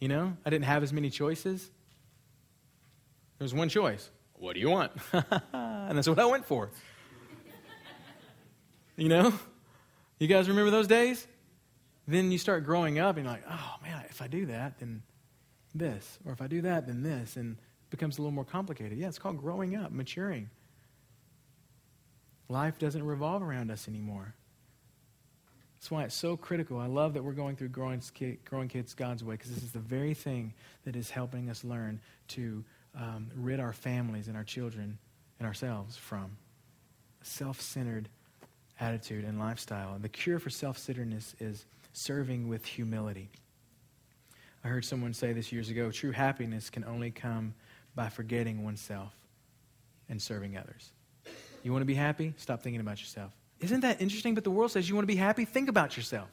You 0.00 0.08
know, 0.08 0.34
I 0.46 0.48
didn't 0.48 0.64
have 0.64 0.82
as 0.82 0.90
many 0.90 1.10
choices. 1.10 1.70
There 3.36 3.44
was 3.44 3.52
one 3.52 3.68
choice. 3.68 4.08
What 4.32 4.54
do 4.54 4.60
you 4.60 4.70
want? 4.70 4.92
and 5.12 5.98
that's 5.98 6.08
what 6.08 6.18
I 6.18 6.24
went 6.24 6.46
for. 6.46 6.70
you 8.96 9.10
know? 9.10 9.34
You 10.18 10.28
guys 10.28 10.48
remember 10.48 10.70
those 10.70 10.86
days? 10.86 11.26
Then 12.06 12.32
you 12.32 12.38
start 12.38 12.64
growing 12.64 12.98
up 12.98 13.16
and 13.16 13.24
you're 13.24 13.32
like, 13.32 13.44
oh 13.48 13.74
man, 13.82 14.04
if 14.10 14.20
I 14.20 14.26
do 14.26 14.46
that, 14.46 14.78
then 14.80 15.02
this. 15.74 16.18
Or 16.24 16.32
if 16.32 16.42
I 16.42 16.46
do 16.46 16.62
that, 16.62 16.86
then 16.86 17.02
this. 17.02 17.36
And 17.36 17.56
it 17.56 17.90
becomes 17.90 18.18
a 18.18 18.22
little 18.22 18.32
more 18.32 18.44
complicated. 18.44 18.98
Yeah, 18.98 19.08
it's 19.08 19.18
called 19.18 19.38
growing 19.38 19.76
up, 19.76 19.92
maturing. 19.92 20.50
Life 22.48 22.78
doesn't 22.78 23.04
revolve 23.04 23.42
around 23.42 23.70
us 23.70 23.88
anymore. 23.88 24.34
That's 25.78 25.90
why 25.90 26.04
it's 26.04 26.14
so 26.14 26.36
critical. 26.36 26.78
I 26.78 26.86
love 26.86 27.14
that 27.14 27.24
we're 27.24 27.32
going 27.32 27.56
through 27.56 27.70
Growing, 27.70 28.00
growing 28.44 28.68
Kids 28.68 28.94
God's 28.94 29.24
Way 29.24 29.34
because 29.34 29.52
this 29.52 29.64
is 29.64 29.72
the 29.72 29.80
very 29.80 30.14
thing 30.14 30.54
that 30.84 30.94
is 30.94 31.10
helping 31.10 31.50
us 31.50 31.64
learn 31.64 32.00
to 32.28 32.64
um, 32.94 33.28
rid 33.34 33.58
our 33.58 33.72
families 33.72 34.28
and 34.28 34.36
our 34.36 34.44
children 34.44 34.98
and 35.40 35.46
ourselves 35.46 35.96
from 35.96 36.36
self 37.22 37.60
centered 37.60 38.08
attitude 38.78 39.24
and 39.24 39.38
lifestyle. 39.40 39.94
And 39.94 40.04
the 40.04 40.08
cure 40.08 40.38
for 40.38 40.50
self 40.50 40.78
centeredness 40.78 41.34
is 41.40 41.64
serving 41.92 42.48
with 42.48 42.64
humility. 42.64 43.30
I 44.64 44.68
heard 44.68 44.84
someone 44.84 45.12
say 45.12 45.32
this 45.32 45.52
years 45.52 45.70
ago 45.70 45.90
true 45.90 46.12
happiness 46.12 46.70
can 46.70 46.84
only 46.84 47.10
come 47.10 47.54
by 47.94 48.08
forgetting 48.08 48.64
oneself 48.64 49.12
and 50.08 50.20
serving 50.20 50.56
others. 50.56 50.92
You 51.62 51.72
want 51.72 51.82
to 51.82 51.86
be 51.86 51.94
happy? 51.94 52.34
Stop 52.36 52.62
thinking 52.62 52.80
about 52.80 53.00
yourself. 53.00 53.32
Isn't 53.60 53.80
that 53.80 54.00
interesting? 54.00 54.34
But 54.34 54.44
the 54.44 54.50
world 54.50 54.72
says 54.72 54.88
you 54.88 54.94
want 54.94 55.04
to 55.04 55.12
be 55.12 55.16
happy? 55.16 55.44
Think 55.44 55.68
about 55.68 55.96
yourself. 55.96 56.28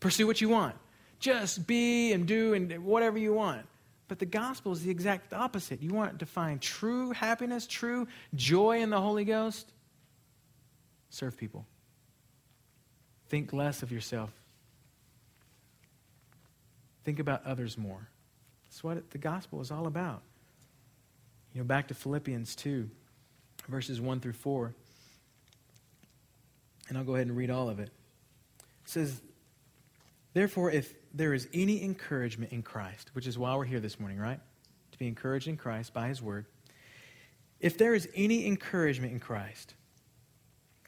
Pursue 0.00 0.26
what 0.26 0.40
you 0.40 0.48
want. 0.48 0.74
Just 1.18 1.66
be 1.66 2.12
and 2.12 2.26
do 2.26 2.52
and 2.52 2.84
whatever 2.84 3.16
you 3.16 3.32
want. 3.32 3.66
But 4.08 4.18
the 4.18 4.26
gospel 4.26 4.72
is 4.72 4.82
the 4.82 4.90
exact 4.90 5.32
opposite. 5.32 5.82
You 5.82 5.94
want 5.94 6.18
to 6.18 6.26
find 6.26 6.60
true 6.60 7.12
happiness, 7.12 7.66
true 7.66 8.06
joy 8.34 8.82
in 8.82 8.90
the 8.90 9.00
Holy 9.00 9.24
Ghost? 9.24 9.72
Serve 11.08 11.36
people. 11.36 11.64
Think 13.30 13.54
less 13.54 13.82
of 13.82 13.90
yourself. 13.90 14.30
Think 17.04 17.18
about 17.18 17.44
others 17.44 17.76
more. 17.76 18.08
That's 18.64 18.82
what 18.82 19.10
the 19.10 19.18
gospel 19.18 19.60
is 19.60 19.70
all 19.70 19.86
about. 19.86 20.22
You 21.52 21.60
know, 21.60 21.66
back 21.66 21.88
to 21.88 21.94
Philippians 21.94 22.56
2, 22.56 22.88
verses 23.68 24.00
1 24.00 24.20
through 24.20 24.32
4. 24.32 24.74
And 26.88 26.98
I'll 26.98 27.04
go 27.04 27.14
ahead 27.14 27.28
and 27.28 27.36
read 27.36 27.50
all 27.50 27.68
of 27.68 27.78
it. 27.78 27.90
It 28.84 28.88
says, 28.88 29.20
Therefore, 30.32 30.70
if 30.70 30.92
there 31.14 31.32
is 31.32 31.46
any 31.54 31.82
encouragement 31.84 32.52
in 32.52 32.62
Christ, 32.62 33.10
which 33.12 33.26
is 33.26 33.38
why 33.38 33.54
we're 33.54 33.64
here 33.64 33.80
this 33.80 34.00
morning, 34.00 34.18
right? 34.18 34.40
To 34.92 34.98
be 34.98 35.06
encouraged 35.06 35.46
in 35.46 35.56
Christ 35.56 35.94
by 35.94 36.08
His 36.08 36.20
Word. 36.20 36.46
If 37.60 37.78
there 37.78 37.94
is 37.94 38.08
any 38.14 38.46
encouragement 38.46 39.12
in 39.12 39.20
Christ, 39.20 39.74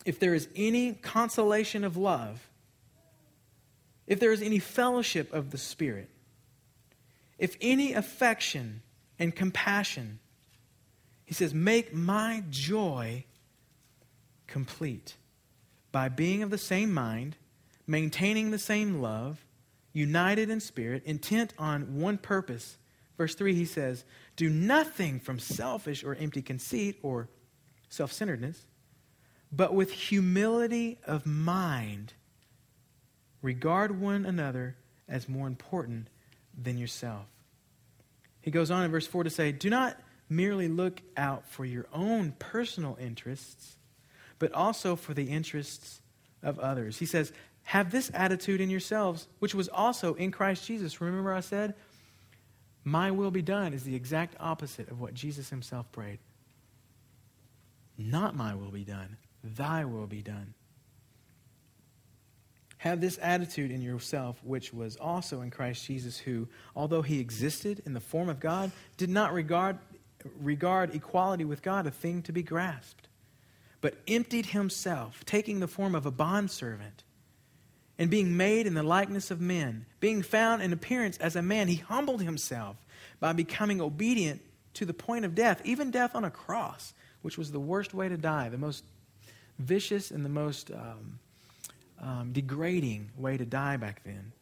if 0.05 0.19
there 0.19 0.35
is 0.35 0.49
any 0.57 0.95
consolation 0.95 1.85
of 1.85 1.97
love, 1.97 2.49
if 4.07 4.21
there 4.21 4.33
is 4.33 4.43
any 4.43 4.59
fellowship 4.59 5.33
of 5.33 5.51
the 5.51 5.59
Spirit, 5.59 6.09
if 7.39 7.57
any 7.61 7.93
affection 7.93 8.83
and 9.19 9.35
compassion, 9.35 10.19
he 11.25 11.35
says, 11.35 11.53
make 11.53 11.93
my 11.93 12.45
joy 12.51 13.25
complete 14.47 15.17
by 15.93 16.09
being 16.09 16.43
of 16.43 16.51
the 16.51 16.59
same 16.59 16.93
mind, 16.93 17.37
maintaining 17.87 18.51
the 18.51 18.59
same 18.59 19.01
love, 19.01 19.45
united 19.93 20.51
in 20.51 20.61
spirit, 20.61 21.03
intent 21.05 21.53
on 21.59 21.99
one 21.99 22.19
purpose. 22.19 22.77
Verse 23.17 23.35
3, 23.35 23.55
he 23.55 23.65
says, 23.65 24.05
Do 24.37 24.51
nothing 24.51 25.19
from 25.19 25.39
selfish 25.39 26.05
or 26.05 26.15
empty 26.15 26.43
conceit 26.43 26.99
or 27.03 27.29
self 27.89 28.13
centeredness, 28.13 28.67
but 29.51 29.75
with 29.75 29.91
humility 29.91 30.99
of 31.07 31.25
mind, 31.25 32.13
regard 33.47 34.01
one 34.01 34.27
another 34.27 34.77
as 35.09 35.29
more 35.29 35.47
important 35.47 36.09
than 36.61 36.77
yourself. 36.77 37.27
He 38.43 38.51
goes 38.51 38.71
on 38.71 38.85
in 38.85 38.91
verse 38.91 39.07
4 39.07 39.25
to 39.25 39.31
say, 39.31 39.53
Do 39.53 39.71
not 39.71 39.99
merely 40.29 40.69
look 40.69 41.01
out 41.17 41.49
for 41.49 41.65
your 41.65 41.87
own 41.93 42.33
personal 42.39 42.99
interests 43.01 43.77
but 44.39 44.53
also 44.53 44.97
for 44.97 45.15
the 45.15 45.25
interests 45.25 46.01
of 46.43 46.59
others. 46.59 46.99
He 46.99 47.07
says, 47.07 47.33
Have 47.65 47.91
this 47.91 48.11
attitude 48.15 48.61
in 48.61 48.71
yourselves, 48.71 49.29
which 49.39 49.55
was 49.55 49.69
also 49.69 50.15
in 50.15 50.31
Christ 50.31 50.67
Jesus. 50.67 51.01
Remember, 51.01 51.33
I 51.33 51.41
said, 51.41 51.75
My 52.85 53.11
will 53.11 53.31
be 53.31 53.43
done 53.43 53.73
is 53.73 53.85
the 53.85 53.95
exact 53.95 54.37
opposite 54.39 54.91
of 54.91 55.01
what 55.01 55.15
Jesus 55.15 55.51
himself 55.51 55.91
prayed. 55.93 56.19
Not 57.99 58.37
my 58.37 58.55
will 58.55 58.71
be 58.71 58.85
done, 58.85 59.17
thy 59.43 59.85
will 59.85 60.07
be 60.07 60.23
done. 60.23 60.55
Have 62.79 63.01
this 63.01 63.19
attitude 63.23 63.71
in 63.71 63.81
yourself, 63.81 64.39
which 64.45 64.73
was 64.73 64.97
also 64.97 65.41
in 65.41 65.51
Christ 65.51 65.85
Jesus, 65.85 66.19
who, 66.19 66.49
although 66.75 67.03
he 67.03 67.21
existed 67.21 67.83
in 67.87 67.95
the 67.95 68.01
form 68.01 68.29
of 68.29 68.39
God, 68.39 68.71
did 68.97 69.11
not 69.11 69.33
regard, 69.33 69.79
regard 70.41 70.95
equality 70.95 71.45
with 71.45 71.63
God 71.63 71.87
a 71.87 71.91
thing 71.91 72.23
to 72.23 72.33
be 72.33 72.43
grasped 72.43 73.07
but 73.87 73.95
emptied 74.09 74.47
himself, 74.47 75.25
taking 75.25 75.61
the 75.61 75.69
form 75.69 75.95
of 75.95 76.07
a 76.07 76.11
bondservant, 76.11 77.05
and 77.99 78.11
being 78.11 78.37
made 78.37 78.67
in 78.67 78.75
the 78.75 78.83
likeness 78.83 79.31
of 79.31 79.41
men, 79.41 79.87
being 80.01 80.23
found 80.23 80.61
in 80.61 80.73
appearance 80.73 81.17
as 81.19 81.37
a 81.37 81.43
man, 81.43 81.69
he 81.69 81.77
humbled 81.77 82.21
himself 82.21 82.85
by 83.21 83.33
becoming 83.33 83.81
obedient 83.81 84.43
to 84.75 84.85
the 84.85 84.93
point 84.93 85.25
of 85.25 85.37
death, 85.37 85.63
even 85.65 85.93
death 85.93 86.17
on 86.17 86.25
a 86.25 86.31
cross, 86.33 86.95
which 87.23 87.39
was 87.39 87.53
the 87.53 87.61
worst 87.61 87.95
way 87.95 88.09
to 88.09 88.17
die, 88.17 88.49
the 88.49 88.59
most 88.59 88.85
vicious 89.61 90.11
and 90.11 90.25
the 90.25 90.31
most 90.31 90.71
um, 90.73 91.21
um, 92.01 92.33
degrading 92.33 93.11
way 93.17 93.37
to 93.37 93.45
die 93.45 93.77
back 93.77 94.03
then. 94.05 94.33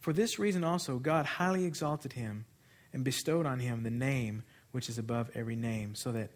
For 0.00 0.12
this 0.12 0.38
reason 0.38 0.64
also, 0.64 0.98
God 0.98 1.26
highly 1.26 1.64
exalted 1.64 2.12
him 2.12 2.46
and 2.92 3.04
bestowed 3.04 3.46
on 3.46 3.58
him 3.58 3.82
the 3.82 3.90
name 3.90 4.42
which 4.72 4.88
is 4.88 4.98
above 4.98 5.30
every 5.34 5.56
name, 5.56 5.94
so 5.94 6.12
that 6.12 6.30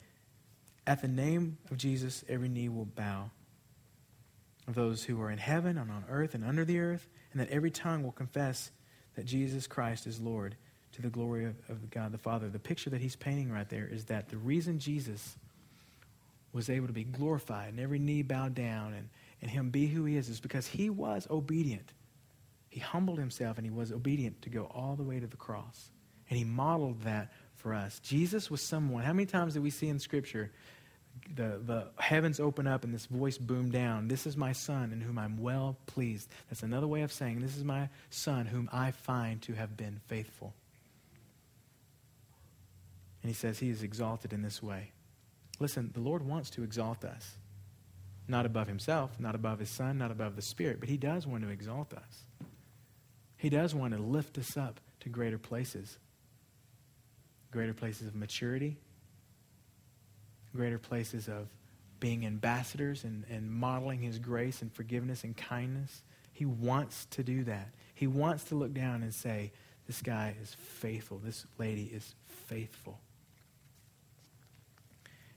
at 0.87 1.01
the 1.01 1.09
name 1.09 1.59
of 1.71 1.77
Jesus, 1.77 2.25
every 2.29 2.49
knee 2.49 2.69
will 2.69 2.85
bow 2.85 3.31
of 4.67 4.75
those 4.75 5.05
who 5.05 5.21
are 5.21 5.31
in 5.31 5.39
heaven 5.39 5.79
and 5.79 5.91
on 5.91 6.05
earth 6.09 6.35
and 6.35 6.45
under 6.45 6.65
the 6.65 6.79
earth, 6.79 7.09
and 7.33 7.41
that 7.41 7.51
every 7.51 7.71
tongue 7.71 8.03
will 8.03 8.13
confess 8.13 8.71
that 9.15 9.27
Jesus 9.27 9.67
Christ 9.67 10.07
is 10.07 10.21
Lord 10.21 10.57
to 10.93 11.03
the 11.03 11.09
glory 11.09 11.47
of, 11.47 11.55
of 11.69 11.91
God 11.91 12.13
the 12.13 12.19
Father. 12.19 12.49
The 12.49 12.59
picture 12.59 12.91
that 12.91 13.01
he's 13.01 13.17
painting 13.17 13.51
right 13.51 13.69
there 13.69 13.87
is 13.91 14.07
that 14.07 14.29
the 14.29 14.37
reason 14.37 14.79
Jesus 14.79 15.37
was 16.53 16.69
able 16.69 16.87
to 16.87 16.93
be 16.93 17.05
glorified 17.05 17.71
and 17.71 17.81
every 17.81 17.99
knee 17.99 18.23
bowed 18.23 18.55
down 18.55 18.93
and, 18.93 19.09
and 19.41 19.51
him 19.51 19.71
be 19.71 19.87
who 19.87 20.05
he 20.05 20.17
is 20.17 20.29
is 20.29 20.41
because 20.41 20.67
he 20.67 20.91
was 20.91 21.27
obedient. 21.31 21.93
He 22.69 22.81
humbled 22.81 23.19
himself 23.19 23.59
and 23.59 23.67
he 23.67 23.71
was 23.71 23.93
obedient 23.93 24.43
to 24.43 24.51
go 24.51 24.65
all 24.65 24.97
the 24.97 25.03
way 25.03 25.21
to 25.21 25.27
the 25.27 25.37
cross. 25.37 25.91
And 26.29 26.39
he 26.39 26.45
modeled 26.45 27.03
that 27.03 27.33
for 27.57 27.75
us. 27.75 27.99
Jesus 28.01 28.51
was 28.51 28.61
someone. 28.63 29.05
How 29.05 29.13
many 29.13 29.27
times 29.27 29.55
do 29.55 29.63
we 29.63 29.71
see 29.71 29.89
in 29.89 29.99
Scripture 29.99 30.51
the, 31.35 31.61
the 31.65 31.89
heavens 31.99 32.41
open 32.41 32.67
up 32.67 32.85
and 32.85 32.93
this 32.93 33.07
voice 33.07 33.39
boom 33.39 33.71
down? 33.71 34.09
This 34.09 34.27
is 34.27 34.37
my 34.37 34.53
son 34.53 34.93
in 34.93 35.01
whom 35.01 35.19
I'm 35.19 35.37
well 35.37 35.77
pleased. 35.87 36.29
That's 36.49 36.63
another 36.63 36.87
way 36.87 37.03
of 37.03 37.13
saying, 37.13 37.41
This 37.41 37.57
is 37.57 37.65
my 37.65 37.89
son 38.11 38.47
whom 38.47 38.69
I 38.73 38.91
find 38.91 39.43
to 39.43 39.53
have 39.53 39.77
been 39.77 40.01
faithful. 40.07 40.55
And 43.23 43.31
he 43.31 43.35
says 43.35 43.59
he 43.59 43.71
is 43.71 43.83
exalted 43.83 44.33
in 44.33 44.43
this 44.43 44.63
way. 44.63 44.93
Listen, 45.63 45.93
the 45.95 46.01
Lord 46.01 46.27
wants 46.27 46.51
to 46.51 46.65
exalt 46.65 47.05
us. 47.05 47.37
Not 48.27 48.47
above 48.47 48.67
himself, 48.67 49.21
not 49.21 49.37
above 49.37 49.61
his 49.61 49.71
son, 49.71 49.97
not 49.97 50.11
above 50.11 50.35
the 50.35 50.43
Spirit, 50.43 50.81
but 50.81 50.89
he 50.89 50.97
does 50.97 51.25
want 51.25 51.45
to 51.45 51.51
exalt 51.51 51.93
us. 51.95 52.25
He 53.37 53.49
does 53.49 53.73
want 53.73 53.95
to 53.95 54.01
lift 54.01 54.39
us 54.39 54.57
up 54.57 54.81
to 55.01 55.09
greater 55.09 55.39
places 55.39 55.99
greater 57.53 57.75
places 57.75 58.09
of 58.09 58.15
maturity, 58.15 58.79
greater 60.57 60.79
places 60.79 61.29
of 61.29 61.49
being 62.01 62.25
ambassadors 62.25 63.05
and, 63.05 63.25
and 63.31 63.53
modeling 63.53 64.01
his 64.01 64.19
grace 64.19 64.63
and 64.63 64.73
forgiveness 64.73 65.23
and 65.23 65.37
kindness. 65.37 66.03
He 66.33 66.47
wants 66.47 67.05
to 67.11 67.23
do 67.23 67.45
that. 67.45 67.69
He 67.95 68.07
wants 68.07 68.45
to 68.45 68.55
look 68.55 68.73
down 68.73 69.03
and 69.03 69.13
say, 69.13 69.53
This 69.87 70.01
guy 70.01 70.35
is 70.43 70.55
faithful. 70.55 71.21
This 71.23 71.45
lady 71.59 71.91
is 71.93 72.15
faithful. 72.27 72.99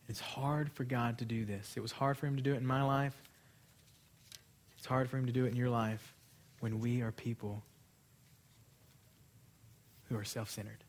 It's 0.07 0.19
hard 0.19 0.71
for 0.71 0.83
God 0.83 1.17
to 1.19 1.25
do 1.25 1.45
this. 1.45 1.73
It 1.75 1.79
was 1.79 1.91
hard 1.91 2.17
for 2.17 2.27
him 2.27 2.35
to 2.35 2.41
do 2.41 2.53
it 2.53 2.57
in 2.57 2.65
my 2.65 2.83
life. 2.83 3.15
It's 4.77 4.85
hard 4.85 5.09
for 5.09 5.17
him 5.17 5.25
to 5.25 5.31
do 5.31 5.45
it 5.45 5.49
in 5.49 5.55
your 5.55 5.69
life 5.69 6.13
when 6.59 6.79
we 6.79 7.01
are 7.01 7.11
people 7.11 7.63
who 10.09 10.17
are 10.17 10.23
self 10.23 10.49
centered. 10.49 10.83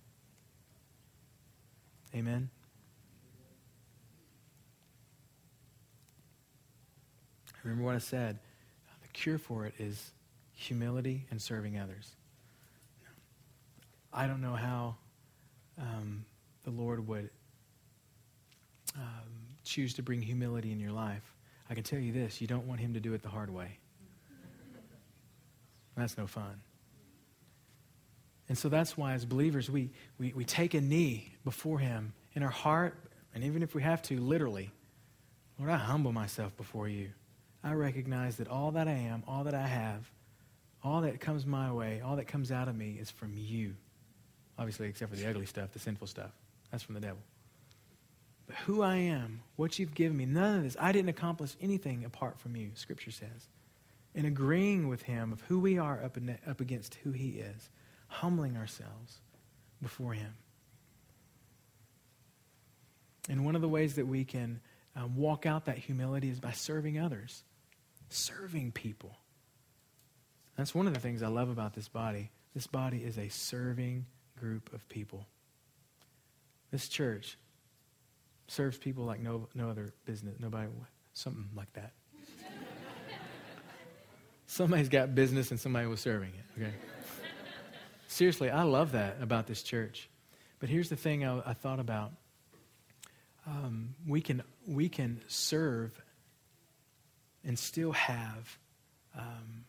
Amen? 2.15 2.51
Remember 7.67 7.85
what 7.85 7.97
I 7.97 7.99
said. 7.99 8.39
The 9.03 9.09
cure 9.09 9.39
for 9.39 9.67
it 9.67 9.75
is 9.79 10.13
humility 10.55 11.27
and 11.31 11.43
serving 11.43 11.79
others. 11.79 12.13
I 14.13 14.29
don't 14.29 14.41
know 14.41 14.55
how 14.55 14.95
um, 15.79 16.25
the 16.65 16.71
Lord 16.71 17.09
would 17.09 17.31
um, 18.97 19.29
choose 19.65 19.95
to 19.95 20.03
bring 20.03 20.23
humility 20.23 20.73
in 20.73 20.81
your 20.81 20.93
life. 20.93 21.23
I 21.69 21.75
can 21.75 21.83
tell 21.83 21.99
you 21.99 22.13
this 22.13 22.41
you 22.41 22.47
don't 22.47 22.67
want 22.67 22.81
Him 22.81 22.95
to 22.95 23.01
do 23.01 23.15
it 23.15 23.23
the 23.23 23.29
hard 23.29 23.51
way. 23.51 23.79
That's 25.97 26.19
no 26.19 26.27
fun. 26.27 26.61
And 28.49 28.57
so 28.57 28.69
that's 28.69 28.97
why, 28.97 29.15
as 29.15 29.25
believers, 29.25 29.69
we, 29.69 29.91
we, 30.19 30.33
we 30.35 30.45
take 30.45 30.75
a 30.75 30.81
knee 30.81 31.33
before 31.45 31.79
Him 31.79 32.13
in 32.35 32.43
our 32.43 32.51
heart, 32.51 32.97
and 33.35 33.43
even 33.43 33.63
if 33.63 33.75
we 33.75 33.83
have 33.83 34.03
to, 34.03 34.21
literally. 34.21 34.71
Lord, 35.59 35.71
I 35.71 35.77
humble 35.77 36.13
myself 36.13 36.57
before 36.57 36.87
you. 36.87 37.11
I 37.65 37.73
recognize 37.73 38.37
that 38.37 38.49
all 38.49 38.73
that 38.73 38.87
I 38.87 38.93
am, 38.93 39.25
all 39.27 39.45
that 39.45 39.55
I 39.55 39.67
have, 39.67 40.09
all 40.85 41.01
that 41.01 41.19
comes 41.19 41.45
my 41.45 41.73
way, 41.73 42.01
all 42.05 42.17
that 42.17 42.29
comes 42.29 42.53
out 42.53 42.69
of 42.69 42.77
me 42.77 42.99
is 43.01 43.11
from 43.11 43.33
you. 43.35 43.75
Obviously, 44.59 44.89
except 44.89 45.11
for 45.11 45.17
the 45.17 45.29
ugly 45.29 45.47
stuff, 45.47 45.73
the 45.73 45.79
sinful 45.79 46.07
stuff. 46.07 46.31
That's 46.71 46.85
from 46.85 46.95
the 46.95 47.01
devil. 47.01 47.19
But 48.47 48.57
who 48.57 48.83
I 48.83 48.97
am, 48.97 49.41
what 49.57 49.79
you've 49.79 49.95
given 49.95 50.17
me, 50.17 50.25
none 50.25 50.59
of 50.59 50.63
this, 50.65 50.77
I 50.79 50.93
didn't 50.93 51.09
accomplish 51.09 51.57
anything 51.61 52.05
apart 52.05 52.39
from 52.39 52.57
you, 52.57 52.71
Scripture 52.75 53.11
says. 53.11 53.49
In 54.15 54.25
agreeing 54.25 54.89
with 54.89 55.03
Him 55.03 55.33
of 55.33 55.41
who 55.43 55.59
we 55.59 55.79
are 55.79 56.03
up, 56.03 56.17
in, 56.17 56.39
up 56.47 56.61
against 56.61 56.95
who 57.03 57.11
He 57.11 57.31
is 57.31 57.71
humbling 58.09 58.57
ourselves 58.57 59.19
before 59.83 60.13
Him. 60.13 60.35
And 63.29 63.45
one 63.45 63.57
of 63.57 63.63
the 63.63 63.69
ways 63.69 63.97
that 63.97 64.07
we 64.07 64.25
can 64.25 64.61
um, 64.95 65.17
walk 65.17 65.45
out 65.45 65.65
that 65.67 65.79
humility 65.79 66.31
is 66.31 66.41
by 66.41 66.53
serving 66.53 66.99
others, 66.99 67.43
serving 68.09 68.73
people. 68.73 69.17
That's 70.57 70.75
one 70.75 70.87
of 70.87 70.95
the 70.95 71.01
things 71.01 71.23
I 71.23 71.29
love 71.29 71.51
about 71.51 71.75
this 71.75 71.89
body. 71.89 72.31
This 72.55 72.67
body 72.67 72.99
is 72.99 73.19
a 73.19 73.29
serving 73.29 74.07
group 74.39 74.73
of 74.73 74.89
people. 74.89 75.27
This 76.71 76.89
church 76.89 77.37
serves 78.49 78.79
people 78.79 79.05
like 79.05 79.21
no, 79.21 79.49
no 79.55 79.69
other 79.71 79.93
business, 80.05 80.37
nobody, 80.39 80.69
something 81.13 81.49
like 81.55 81.73
that. 81.75 81.93
Somebody's 84.47 84.89
got 84.89 85.15
business 85.15 85.51
and 85.51 85.59
somebody 85.59 85.87
was 85.87 86.01
serving 86.01 86.31
it, 86.31 86.61
okay? 86.61 86.73
Seriously, 88.07 88.49
I 88.49 88.63
love 88.63 88.93
that 88.93 89.17
about 89.21 89.47
this 89.47 89.63
church. 89.63 90.09
But 90.61 90.69
here's 90.69 90.89
the 90.89 90.97
thing 90.97 91.25
I, 91.25 91.51
I 91.51 91.53
thought 91.53 91.81
about. 91.81 92.13
Um, 93.47 93.95
we, 94.07 94.21
can, 94.21 94.43
we 94.67 94.89
can 94.89 95.21
serve 95.27 96.01
and 97.45 97.59
still 97.59 97.93
have 97.93 98.59
um, 99.17 99.65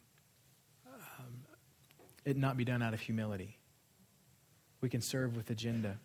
um, 0.88 1.34
it 2.26 2.38
not 2.38 2.58
be 2.58 2.66
done 2.66 2.82
out 2.82 2.94
of 2.94 3.00
humility. 3.00 3.58
We 4.82 4.90
can 4.90 5.02
serve 5.02 5.36
with 5.36 5.50
agenda. 5.50 5.98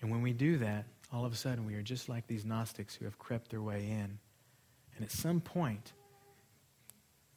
And 0.00 0.10
when 0.10 0.22
we 0.22 0.32
do 0.32 0.58
that, 0.58 0.86
all 1.12 1.24
of 1.24 1.32
a 1.32 1.36
sudden 1.36 1.66
we 1.66 1.74
are 1.74 1.82
just 1.82 2.08
like 2.08 2.26
these 2.26 2.44
Gnostics 2.44 2.94
who 2.94 3.04
have 3.04 3.18
crept 3.18 3.50
their 3.50 3.60
way 3.60 3.86
in. 3.90 4.18
And 4.96 5.04
at 5.04 5.10
some 5.10 5.40
point, 5.40 5.92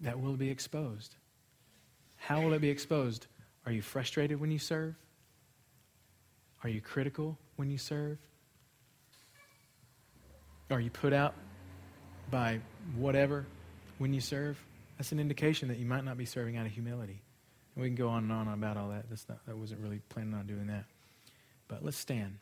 that 0.02 0.20
will 0.20 0.36
be 0.36 0.50
exposed. 0.50 1.16
How 2.16 2.42
will 2.42 2.54
it 2.54 2.62
be 2.62 2.70
exposed? 2.70 3.28
Are 3.66 3.72
you 3.72 3.82
frustrated 3.82 4.40
when 4.40 4.52
you 4.52 4.60
serve? 4.60 4.96
Are 6.64 6.70
you 6.70 6.82
critical 6.82 7.38
when 7.58 7.70
you 7.70 7.78
serve? 7.78 8.18
Are 10.72 10.80
you 10.80 10.90
put 10.90 11.14
out 11.14 11.36
by 12.32 12.60
whatever 12.96 13.46
when 13.98 14.14
you 14.14 14.22
serve? 14.22 14.60
That's 14.98 15.12
an 15.12 15.20
indication 15.20 15.68
that 15.68 15.78
you 15.78 15.86
might 15.86 16.04
not 16.04 16.18
be 16.18 16.26
serving 16.26 16.58
out 16.58 16.66
of 16.66 16.72
humility. 16.72 17.22
And 17.76 17.82
we 17.82 17.90
can 17.90 17.96
go 17.96 18.10
on 18.10 18.24
and 18.24 18.32
on 18.32 18.48
about 18.48 18.78
all 18.78 18.90
that. 18.90 19.06
Not, 19.30 19.46
that 19.46 19.58
wasn't 19.58 19.82
really 19.82 20.00
planning 20.10 20.34
on 20.34 20.48
doing 20.48 20.68
that. 20.68 20.86
But 21.68 21.84
let's 21.84 21.98
stand. 21.98 22.38